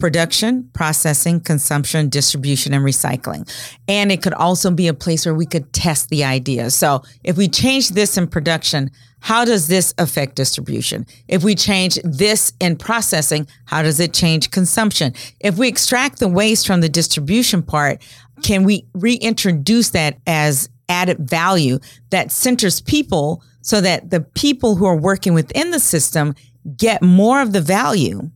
[0.00, 3.48] production, processing, consumption, distribution, and recycling.
[3.86, 6.70] And it could also be a place where we could test the idea.
[6.70, 11.06] So if we change this in production, how does this affect distribution?
[11.28, 15.12] If we change this in processing, how does it change consumption?
[15.38, 18.02] If we extract the waste from the distribution part,
[18.42, 24.86] can we reintroduce that as added value that centers people so that the people who
[24.86, 26.34] are working within the system
[26.76, 28.30] get more of the value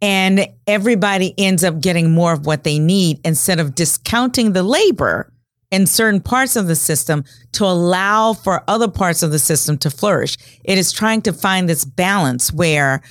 [0.00, 5.32] and everybody ends up getting more of what they need instead of discounting the labor
[5.70, 9.90] in certain parts of the system to allow for other parts of the system to
[9.90, 10.36] flourish.
[10.64, 13.02] It is trying to find this balance where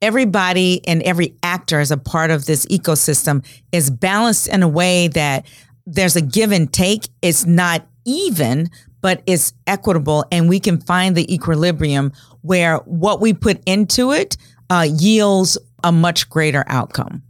[0.00, 5.08] everybody and every actor as a part of this ecosystem is balanced in a way
[5.08, 5.46] that
[5.86, 7.08] there's a give and take.
[7.22, 13.32] It's not even, but it's equitable and we can find the equilibrium where what we
[13.32, 14.36] put into it
[14.70, 17.22] uh, yields a much greater outcome.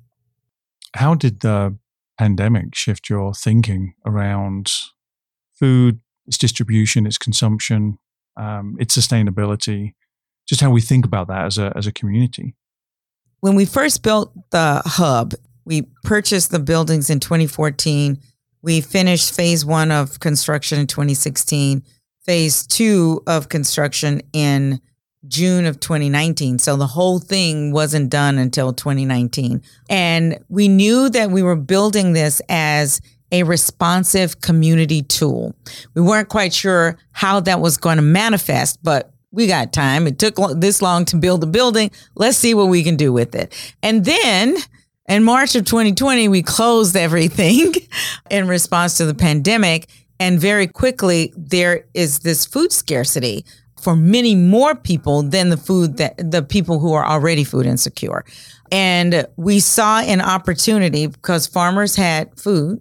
[0.95, 1.77] How did the
[2.17, 4.73] pandemic shift your thinking around
[5.59, 7.99] food, its distribution, its consumption,
[8.37, 9.95] um, its sustainability,
[10.49, 12.55] just how we think about that as a, as a community?
[13.40, 18.19] When we first built the hub, we purchased the buildings in 2014.
[18.62, 21.83] We finished phase one of construction in 2016,
[22.25, 24.81] phase two of construction in
[25.29, 26.59] June of 2019.
[26.59, 29.63] So the whole thing wasn't done until 2019.
[29.89, 33.01] And we knew that we were building this as
[33.33, 35.55] a responsive community tool.
[35.95, 40.07] We weren't quite sure how that was going to manifest, but we got time.
[40.07, 41.91] It took this long to build the building.
[42.15, 43.53] Let's see what we can do with it.
[43.83, 44.57] And then
[45.09, 47.75] in March of 2020, we closed everything
[48.31, 49.88] in response to the pandemic.
[50.21, 53.44] And very quickly, there is this food scarcity
[53.85, 58.25] for many more people than the food that the people who are already food insecure.
[58.73, 62.81] And we saw an opportunity because farmers had food.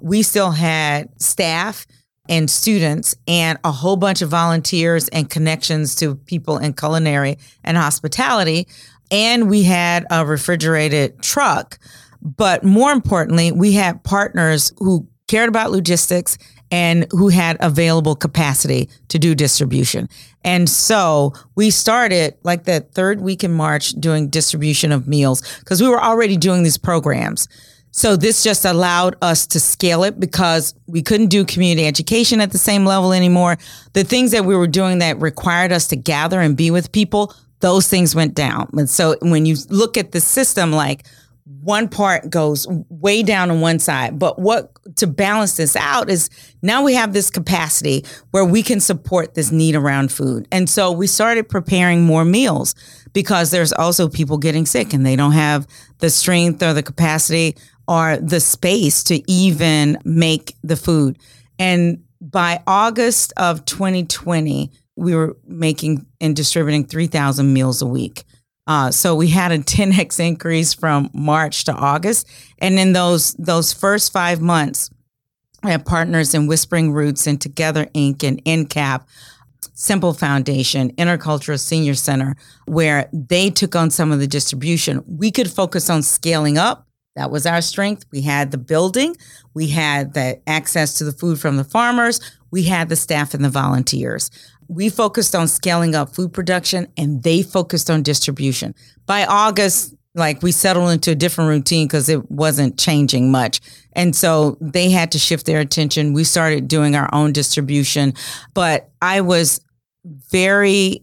[0.00, 1.86] We still had staff
[2.28, 7.76] and students and a whole bunch of volunteers and connections to people in culinary and
[7.76, 8.66] hospitality.
[9.12, 11.78] And we had a refrigerated truck.
[12.22, 16.38] But more importantly, we had partners who cared about logistics
[16.70, 20.08] and who had available capacity to do distribution.
[20.44, 25.82] And so we started like that third week in March doing distribution of meals because
[25.82, 27.48] we were already doing these programs.
[27.92, 32.52] So this just allowed us to scale it because we couldn't do community education at
[32.52, 33.58] the same level anymore.
[33.94, 37.34] The things that we were doing that required us to gather and be with people,
[37.58, 38.70] those things went down.
[38.74, 41.04] And so when you look at the system, like
[41.62, 44.18] one part goes way down on one side.
[44.18, 46.30] But what to balance this out is
[46.62, 50.46] now we have this capacity where we can support this need around food.
[50.52, 52.74] And so we started preparing more meals
[53.12, 55.66] because there's also people getting sick and they don't have
[55.98, 57.56] the strength or the capacity
[57.88, 61.18] or the space to even make the food.
[61.58, 68.22] And by August of 2020, we were making and distributing 3,000 meals a week.
[68.66, 73.72] Uh, so we had a 10x increase from March to August, and in those those
[73.72, 74.90] first five months,
[75.62, 78.22] I had partners in Whispering Roots and Together Inc.
[78.22, 79.02] and NCAP,
[79.74, 82.36] Simple Foundation, Intercultural Senior Center,
[82.66, 85.02] where they took on some of the distribution.
[85.06, 86.86] We could focus on scaling up.
[87.16, 88.04] That was our strength.
[88.12, 89.16] We had the building,
[89.52, 93.44] we had the access to the food from the farmers, we had the staff and
[93.44, 94.30] the volunteers
[94.70, 98.72] we focused on scaling up food production and they focused on distribution.
[99.04, 103.60] By August, like we settled into a different routine because it wasn't changing much.
[103.94, 106.12] And so they had to shift their attention.
[106.12, 108.14] We started doing our own distribution,
[108.54, 109.60] but I was
[110.30, 111.02] very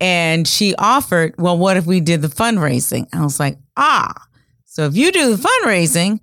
[0.00, 3.06] And she offered, well, what if we did the fundraising?
[3.12, 4.26] I was like, ah,
[4.64, 6.20] so if you do the fundraising,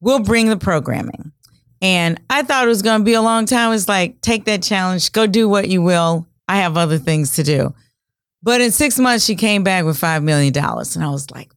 [0.00, 1.32] we'll bring the programming.
[1.80, 3.72] And I thought it was going to be a long time.
[3.72, 6.26] It's like, take that challenge, go do what you will.
[6.48, 7.74] I have other things to do.
[8.42, 10.52] But in six months, she came back with $5 million.
[10.56, 11.50] And I was like,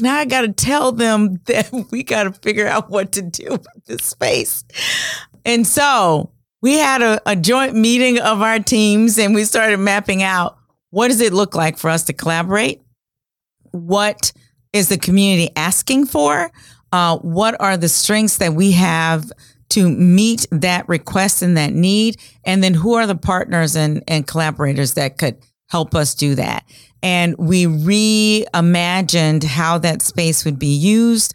[0.00, 3.46] now I got to tell them that we got to figure out what to do
[3.50, 4.64] with this space.
[5.44, 6.32] And so
[6.62, 10.58] we had a, a, joint meeting of our teams and we started mapping out
[10.90, 12.82] what does it look like for us to collaborate?
[13.70, 14.32] What
[14.72, 16.50] is the community asking for?
[16.92, 19.30] Uh, what are the strengths that we have
[19.70, 22.16] to meet that request and that need?
[22.44, 25.38] And then who are the partners and, and collaborators that could
[25.70, 26.64] help us do that?
[27.02, 31.34] and we reimagined how that space would be used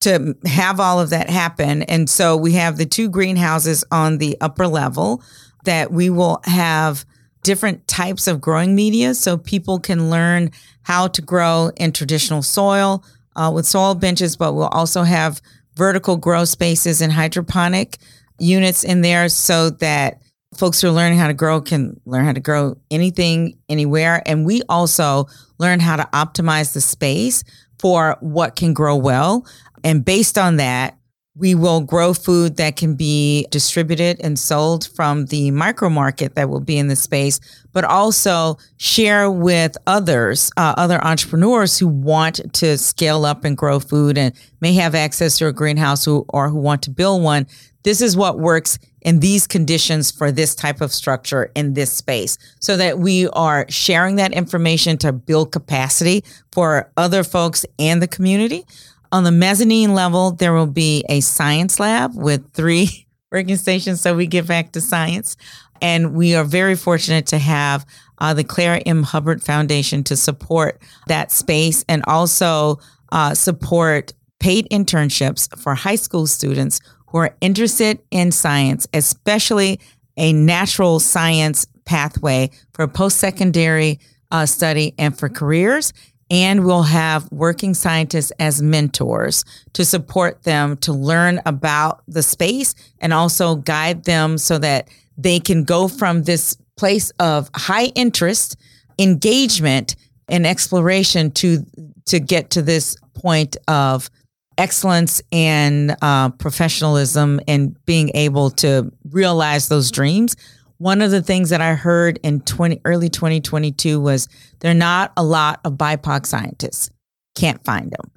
[0.00, 1.82] to have all of that happen.
[1.82, 5.22] And so we have the two greenhouses on the upper level
[5.64, 7.04] that we will have
[7.42, 10.50] different types of growing media so people can learn
[10.82, 13.04] how to grow in traditional soil
[13.36, 15.40] uh, with soil benches, but we'll also have
[15.74, 17.98] vertical grow spaces and hydroponic
[18.38, 20.20] units in there so that
[20.58, 24.22] folks who are learning how to grow can learn how to grow anything, anywhere.
[24.26, 25.26] And we also
[25.58, 27.44] learn how to optimize the space
[27.78, 29.46] for what can grow well.
[29.84, 30.98] And based on that,
[31.36, 36.48] we will grow food that can be distributed and sold from the micro market that
[36.48, 37.38] will be in the space,
[37.72, 43.78] but also share with others, uh, other entrepreneurs who want to scale up and grow
[43.78, 47.46] food and may have access to a greenhouse who, or who want to build one.
[47.84, 52.38] This is what works in these conditions for this type of structure in this space
[52.60, 58.08] so that we are sharing that information to build capacity for other folks and the
[58.08, 58.64] community.
[59.10, 64.14] On the mezzanine level, there will be a science lab with three working stations so
[64.14, 65.36] we get back to science.
[65.80, 67.86] And we are very fortunate to have
[68.18, 69.04] uh, the Claire M.
[69.04, 72.80] Hubbard Foundation to support that space and also
[73.12, 79.80] uh, support paid internships for high school students who are interested in science, especially
[80.16, 83.98] a natural science pathway for post secondary
[84.30, 85.92] uh, study and for careers.
[86.30, 92.74] And we'll have working scientists as mentors to support them to learn about the space
[93.00, 98.56] and also guide them so that they can go from this place of high interest,
[98.98, 99.96] engagement,
[100.28, 101.64] and exploration to
[102.06, 104.10] to get to this point of
[104.58, 110.36] excellence and uh, professionalism and being able to realize those dreams.
[110.78, 114.28] One of the things that I heard in 20, early 2022 was
[114.60, 116.90] there are not a lot of BIPOC scientists.
[117.34, 118.10] Can't find them.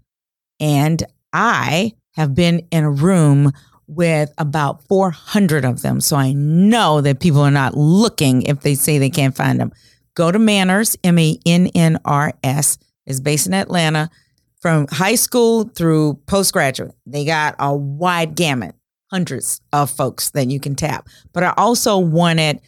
[0.60, 3.52] And I have been in a room
[3.88, 6.02] with about 400 of them.
[6.02, 9.72] So I know that people are not looking if they say they can't find them.
[10.14, 14.10] Go to MANRRS, M A N N R S, is based in Atlanta
[14.62, 16.94] from high school through postgraduate.
[17.06, 18.76] They got a wide gamut,
[19.10, 21.10] hundreds of folks that you can tap.
[21.34, 22.62] But I also wanted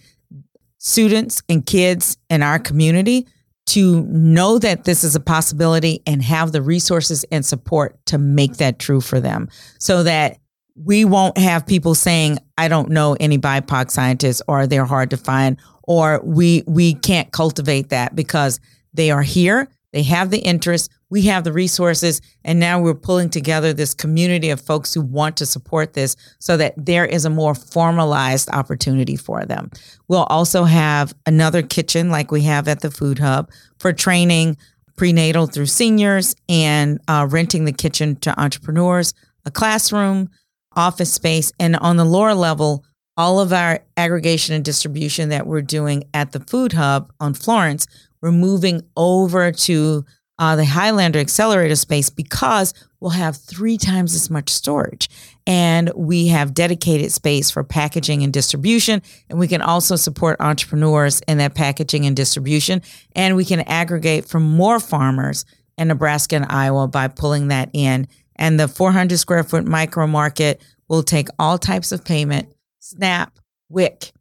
[0.79, 3.27] students and kids in our community
[3.65, 8.57] to know that this is a possibility and have the resources and support to make
[8.57, 9.47] that true for them
[9.79, 10.37] so that
[10.75, 15.17] we won't have people saying, I don't know any BIPOC scientists or they're hard to
[15.17, 18.59] find or we we can't cultivate that because
[18.93, 23.29] they are here they have the interest, we have the resources, and now we're pulling
[23.29, 27.29] together this community of folks who want to support this so that there is a
[27.29, 29.69] more formalized opportunity for them.
[30.07, 34.57] We'll also have another kitchen like we have at the Food Hub for training
[34.95, 39.13] prenatal through seniors and uh, renting the kitchen to entrepreneurs,
[39.45, 40.31] a classroom,
[40.75, 42.83] office space, and on the lower level,
[43.17, 47.85] all of our aggregation and distribution that we're doing at the Food Hub on Florence
[48.23, 50.05] we're moving over to
[50.43, 55.09] uh, the Highlander accelerator space because we'll have three times as much storage.
[55.47, 59.01] And we have dedicated space for packaging and distribution.
[59.29, 62.81] And we can also support entrepreneurs in that packaging and distribution.
[63.15, 65.45] And we can aggregate from more farmers
[65.77, 68.05] in Nebraska and Iowa by pulling that in.
[68.35, 73.31] And the 400 square foot micro market will take all types of payment, SNAP,
[73.69, 74.11] WIC,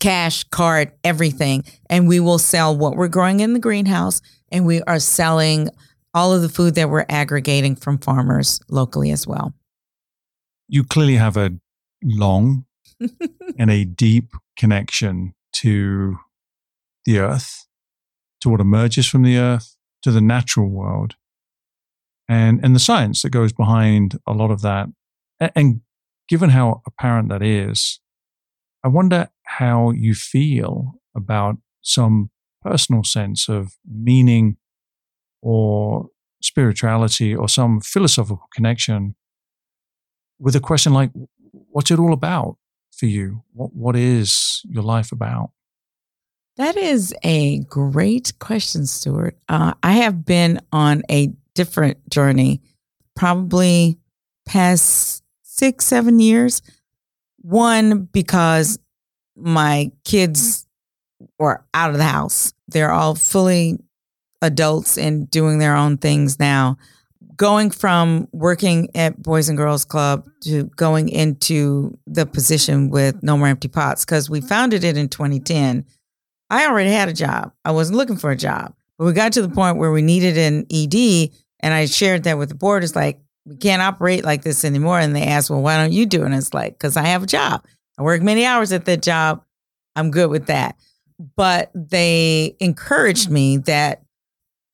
[0.00, 1.64] cash, card, everything.
[1.88, 4.20] And we will sell what we're growing in the greenhouse.
[4.50, 5.68] And we are selling
[6.12, 9.54] all of the food that we're aggregating from farmers locally as well.
[10.68, 11.52] You clearly have a
[12.02, 12.64] long
[13.58, 16.18] and a deep connection to
[17.04, 17.66] the earth,
[18.40, 21.14] to what emerges from the earth, to the natural world,
[22.28, 24.88] and, and the science that goes behind a lot of that.
[25.54, 25.80] And
[26.28, 28.00] given how apparent that is,
[28.84, 32.30] I wonder how you feel about some
[32.62, 34.56] personal sense of meaning
[35.42, 36.08] or
[36.42, 39.14] spirituality or some philosophical connection
[40.38, 41.10] with a question like,
[41.70, 42.56] what's it all about
[42.92, 43.42] for you?
[43.52, 45.50] What, what is your life about?
[46.56, 49.36] That is a great question, Stuart.
[49.48, 52.62] Uh, I have been on a different journey,
[53.14, 53.98] probably
[54.46, 56.60] past six, seven years.
[57.38, 58.78] One, because
[59.36, 60.66] my kids
[61.38, 62.52] were out of the house.
[62.68, 63.78] They're all fully
[64.42, 66.76] adults and doing their own things now.
[67.36, 73.38] Going from working at Boys and Girls Club to going into the position with No
[73.38, 75.86] More Empty Pots, because we founded it in 2010.
[76.50, 77.52] I already had a job.
[77.64, 78.74] I wasn't looking for a job.
[78.98, 82.36] But we got to the point where we needed an ED, and I shared that
[82.36, 82.84] with the board.
[82.84, 85.00] It's like, we can't operate like this anymore.
[85.00, 86.26] And they asked, well, why don't you do it?
[86.26, 87.64] And it's like, because I have a job.
[87.98, 89.42] I work many hours at that job.
[89.96, 90.76] I'm good with that.
[91.36, 94.02] But they encouraged me that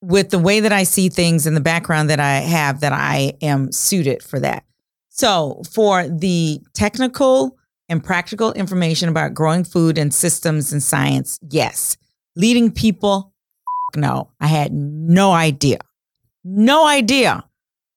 [0.00, 3.32] with the way that I see things and the background that I have, that I
[3.42, 4.64] am suited for that.
[5.08, 7.56] So, for the technical
[7.88, 11.96] and practical information about growing food and systems and science, yes.
[12.36, 13.32] Leading people,
[13.96, 14.30] no.
[14.40, 15.78] I had no idea,
[16.44, 17.44] no idea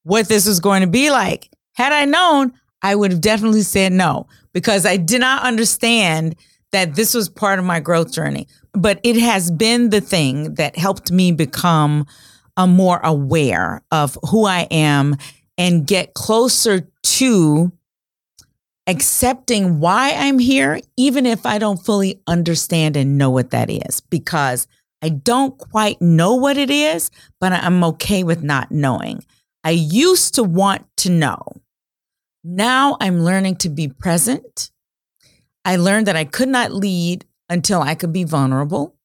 [0.03, 1.49] what this was going to be like.
[1.73, 6.35] Had I known, I would have definitely said no because I did not understand
[6.71, 8.47] that this was part of my growth journey.
[8.73, 12.05] But it has been the thing that helped me become
[12.55, 15.15] a more aware of who I am
[15.57, 17.71] and get closer to
[18.87, 24.01] accepting why I'm here, even if I don't fully understand and know what that is,
[24.01, 24.67] because
[25.01, 29.23] I don't quite know what it is, but I'm okay with not knowing.
[29.63, 31.39] I used to want to know.
[32.43, 34.71] Now I'm learning to be present.
[35.65, 38.95] I learned that I could not lead until I could be vulnerable.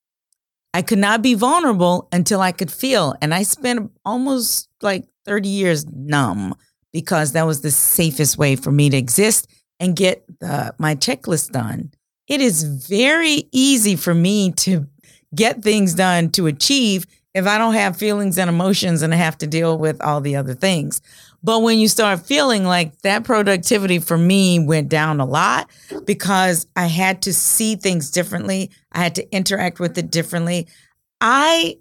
[0.73, 3.15] I could not be vulnerable until I could feel.
[3.23, 6.55] And I spent almost like 30 years numb
[6.93, 9.49] because that was the safest way for me to exist
[9.81, 11.93] and get the, my checklist done.
[12.29, 14.87] it is very easy for me to
[15.35, 19.37] get things done to achieve if I don't have feelings and emotions and I have
[19.39, 21.03] to deal with all the other things.
[21.45, 25.71] But when you start feeling like that productivity for me went down a lot
[26.07, 30.67] because I had to see things differently, I had to interact with it differently.
[31.21, 31.77] I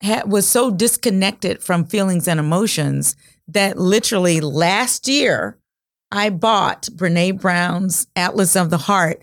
[0.00, 3.16] had, was so disconnected from feelings and emotions
[3.48, 5.58] that literally last year
[6.12, 9.22] I bought Brene Brown's Atlas of the Heart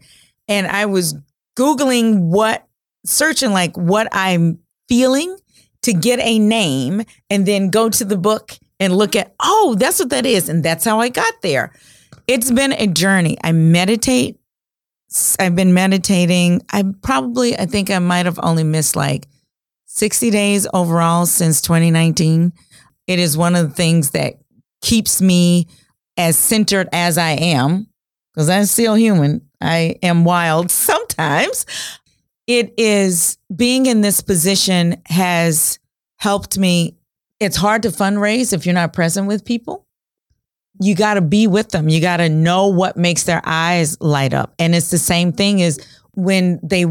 [0.50, 1.16] and I was
[1.58, 2.68] Googling what,
[3.06, 5.38] searching like what I'm feeling
[5.84, 10.00] to get a name and then go to the book and look at, oh, that's
[10.00, 10.50] what that is.
[10.50, 11.72] And that's how I got there.
[12.28, 13.38] It's been a journey.
[13.44, 14.40] I meditate.
[15.40, 16.62] I've been meditating.
[16.72, 19.28] I probably, I think I might have only missed like
[19.86, 22.52] 60 days overall since 2019.
[23.08, 24.34] It is one of the things that
[24.82, 25.68] keeps me
[26.18, 27.88] as centered as I am,
[28.34, 29.48] because I'm still human.
[29.62, 31.66] I am wild sometimes.
[32.48, 35.80] It is being in this position has
[36.18, 36.98] helped me.
[37.40, 39.86] It's hard to fundraise if you're not present with people.
[40.80, 41.90] You got to be with them.
[41.90, 44.54] You got to know what makes their eyes light up.
[44.60, 45.80] And it's the same thing as
[46.14, 46.86] when they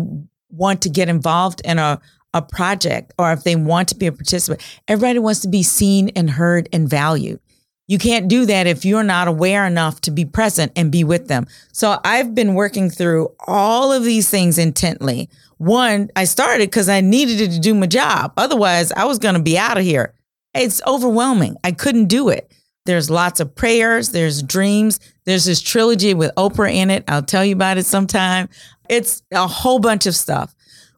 [0.51, 2.01] want to get involved in a,
[2.33, 4.63] a project or if they want to be a participant.
[4.89, 7.41] Everybody wants to be seen and heard and valued.
[7.87, 11.29] You can't do that if you're not aware enough to be present and be with
[11.29, 11.47] them.
[11.73, 15.29] So I've been working through all of these things intently.
[15.59, 18.33] One, I started because I needed to do my job.
[18.39, 20.15] Otherwise, I was going to be out of here.
[20.55, 21.57] It's overwhelming.
[21.65, 22.53] I couldn't do it.
[22.87, 27.05] There's lots of prayers, there's dreams, there's this trilogy with Oprah in it.
[27.09, 28.49] I'll tell you about it sometime.
[28.91, 30.55] It's a whole bunch of stuff.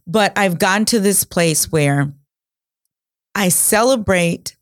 [0.06, 2.12] But I've gotten to this place where
[3.34, 4.56] I celebrate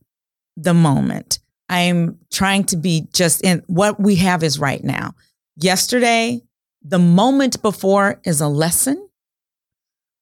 [0.57, 1.39] the moment.
[1.69, 5.15] I'm trying to be just in what we have is right now.
[5.57, 6.43] Yesterday,
[6.83, 9.09] the moment before is a lesson.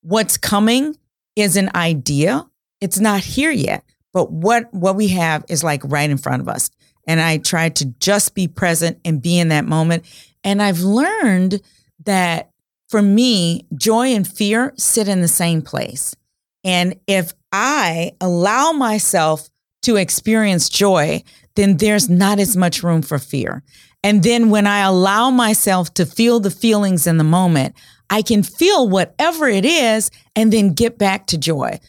[0.02, 0.96] What's coming
[1.34, 2.46] is an idea.
[2.80, 6.48] It's not here yet, but what what we have is like right in front of
[6.48, 6.70] us.
[7.06, 10.04] And I try to just be present and be in that moment.
[10.44, 11.60] And I've learned
[12.04, 12.50] that
[12.88, 16.14] for me, joy and fear sit in the same place.
[16.62, 19.48] And if I allow myself
[19.82, 21.22] to experience joy,
[21.56, 23.62] then there's not as much room for fear.
[24.04, 27.74] And then when I allow myself to feel the feelings in the moment,
[28.10, 31.80] I can feel whatever it is and then get back to joy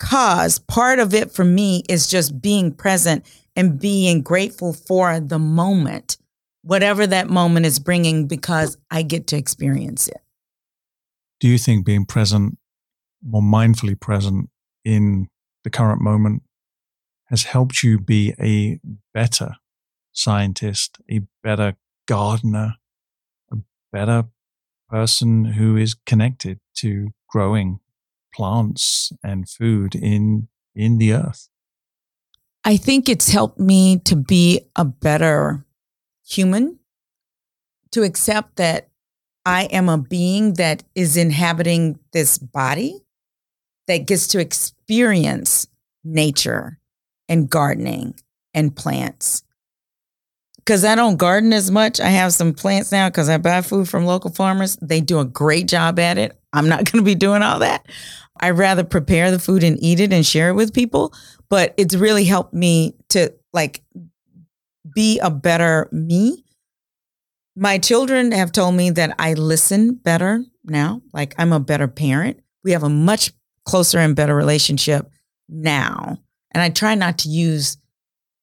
[0.00, 3.24] because part of it for me is just being present
[3.54, 6.16] and being grateful for the moment,
[6.62, 10.20] whatever that moment is bringing, because I get to experience it.
[11.38, 12.56] Do you think being present,
[13.22, 14.48] more mindfully present
[14.84, 15.28] in
[15.64, 16.42] the current moment,
[17.26, 18.80] has helped you be a
[19.12, 19.56] better
[20.12, 21.76] scientist, a better
[22.08, 22.76] gardener,
[23.52, 23.56] a
[23.92, 24.24] better
[24.88, 27.80] person who is connected to growing
[28.34, 31.48] plants and food in in the earth?
[32.64, 35.64] I think it's helped me to be a better
[36.26, 36.78] human,
[37.92, 38.88] to accept that
[39.46, 43.00] I am a being that is inhabiting this body
[43.86, 45.66] that gets to experience
[46.04, 46.78] nature
[47.28, 48.14] and gardening
[48.52, 49.42] and plants.
[50.64, 52.00] Because I don't garden as much.
[52.00, 54.76] I have some plants now because I buy food from local farmers.
[54.80, 56.38] They do a great job at it.
[56.52, 57.86] I'm not going to be doing all that.
[58.38, 61.12] I rather prepare the food and eat it and share it with people.
[61.48, 63.82] But it's really helped me to like
[64.94, 66.44] be a better me.
[67.56, 71.02] My children have told me that I listen better now.
[71.12, 72.40] Like I'm a better parent.
[72.64, 73.32] We have a much
[73.64, 75.10] closer and better relationship
[75.48, 76.18] now
[76.52, 77.76] and I try not to use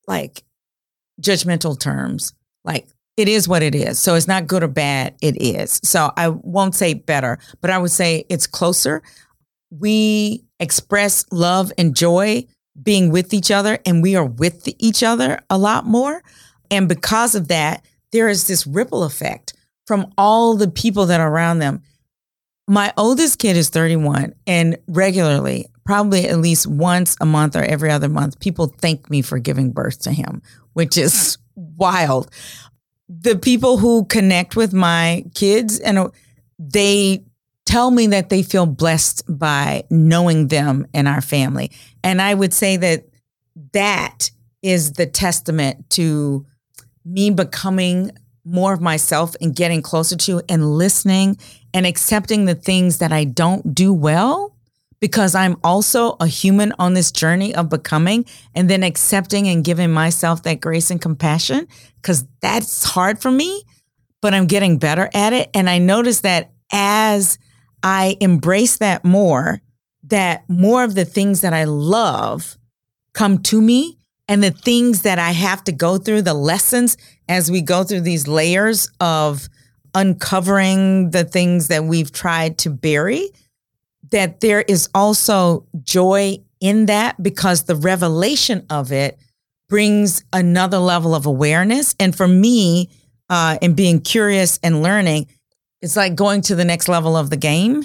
[0.08, 0.44] like
[1.22, 2.34] judgmental terms.
[2.64, 4.00] Like it is what it is.
[4.00, 5.16] So it's not good or bad.
[5.22, 5.80] It is.
[5.84, 9.02] So I won't say better, but I would say it's closer.
[9.72, 12.46] We express love and joy
[12.82, 16.22] being with each other, and we are with each other a lot more.
[16.70, 19.54] And because of that, there is this ripple effect
[19.88, 21.82] from all the people that are around them.
[22.68, 27.90] My oldest kid is 31, and regularly probably at least once a month or every
[27.90, 30.42] other month, people thank me for giving birth to him,
[30.78, 31.76] which is mm.
[31.76, 32.30] wild.
[33.10, 36.10] The people who connect with my kids and uh,
[36.60, 37.24] they
[37.66, 41.72] tell me that they feel blessed by knowing them and our family.
[42.04, 43.06] And I would say that
[43.74, 44.30] that
[44.62, 46.46] is the testament to
[47.04, 48.12] me becoming
[48.46, 51.40] more of myself and getting closer to and listening
[51.74, 54.56] and accepting the things that I don't do well
[55.00, 58.26] because I'm also a human on this journey of becoming
[58.56, 61.68] and then accepting and giving myself that grace and compassion
[62.02, 63.64] because that's hard for me,
[64.22, 65.50] but I'm getting better at it.
[65.54, 67.38] And I notice that as
[67.84, 69.62] I embrace that more,
[70.04, 72.58] that more of the things that I love
[73.14, 76.98] come to me and the things that I have to go through, the lessons
[77.30, 79.48] as we go through these layers of
[79.94, 83.30] uncovering the things that we've tried to bury,
[84.12, 89.20] that there is also joy in that because the revelation of it
[89.70, 91.96] brings another level of awareness.
[92.00, 92.90] And for me,
[93.30, 95.28] uh, being curious and learning,
[95.82, 97.84] it's like going to the next level of the game.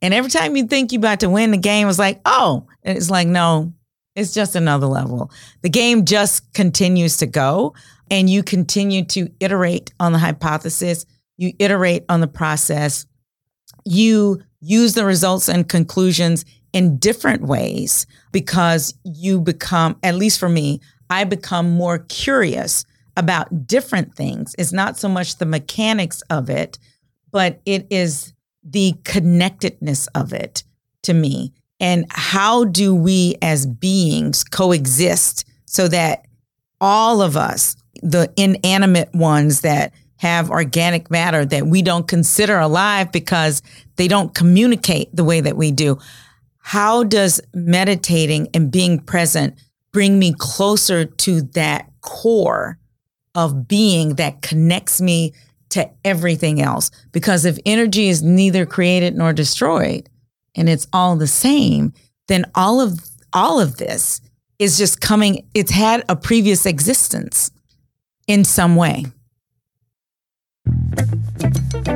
[0.00, 2.96] And every time you think you're about to win the game, it's like, oh, and
[2.96, 3.72] it's like, no,
[4.14, 5.30] it's just another level.
[5.62, 7.74] The game just continues to go
[8.10, 11.06] and you continue to iterate on the hypothesis,
[11.36, 13.06] you iterate on the process,
[13.84, 20.48] you use the results and conclusions in different ways because you become, at least for
[20.48, 20.80] me,
[21.10, 22.84] I become more curious
[23.16, 24.54] about different things.
[24.58, 26.78] It's not so much the mechanics of it,
[27.30, 28.32] but it is
[28.64, 30.64] the connectedness of it
[31.02, 31.52] to me.
[31.78, 36.26] And how do we as beings coexist so that
[36.80, 39.92] all of us, the inanimate ones that
[40.24, 43.62] have organic matter that we don't consider alive because
[43.96, 45.98] they don't communicate the way that we do.
[46.58, 49.58] How does meditating and being present
[49.92, 52.78] bring me closer to that core
[53.34, 55.34] of being that connects me
[55.70, 56.90] to everything else.
[57.12, 60.08] Because if energy is neither created nor destroyed
[60.54, 61.92] and it's all the same,
[62.28, 63.00] then all of
[63.32, 64.20] all of this
[64.58, 67.50] is just coming it's had a previous existence
[68.26, 69.04] in some way.
[71.84, 71.90] The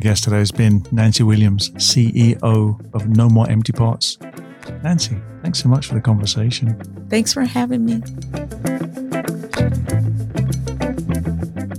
[0.00, 4.18] guest today has been Nancy Williams, CEO of No More Empty Pots.
[4.82, 6.78] Nancy, thanks so much for the conversation.
[7.08, 8.02] Thanks for having me.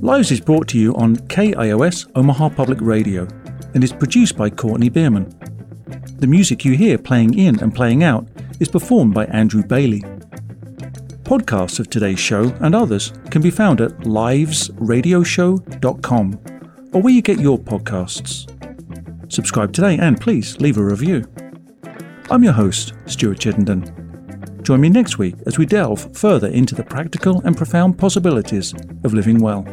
[0.02, 3.28] Lives is brought to you on KIOS Omaha Public Radio
[3.76, 5.32] and is produced by Courtney Bierman.
[6.18, 8.28] The music you hear playing in and playing out
[8.60, 10.02] is performed by Andrew Bailey.
[11.24, 16.40] Podcasts of today's show and others can be found at livesradioshow.com
[16.94, 18.48] or where you get your podcasts.
[19.32, 21.26] Subscribe today and please leave a review.
[22.32, 23.94] I'm your host, Stuart Chittenden.
[24.64, 29.14] Join me next week as we delve further into the practical and profound possibilities of
[29.14, 29.66] living well.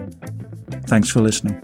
[0.86, 1.60] Thanks for listening.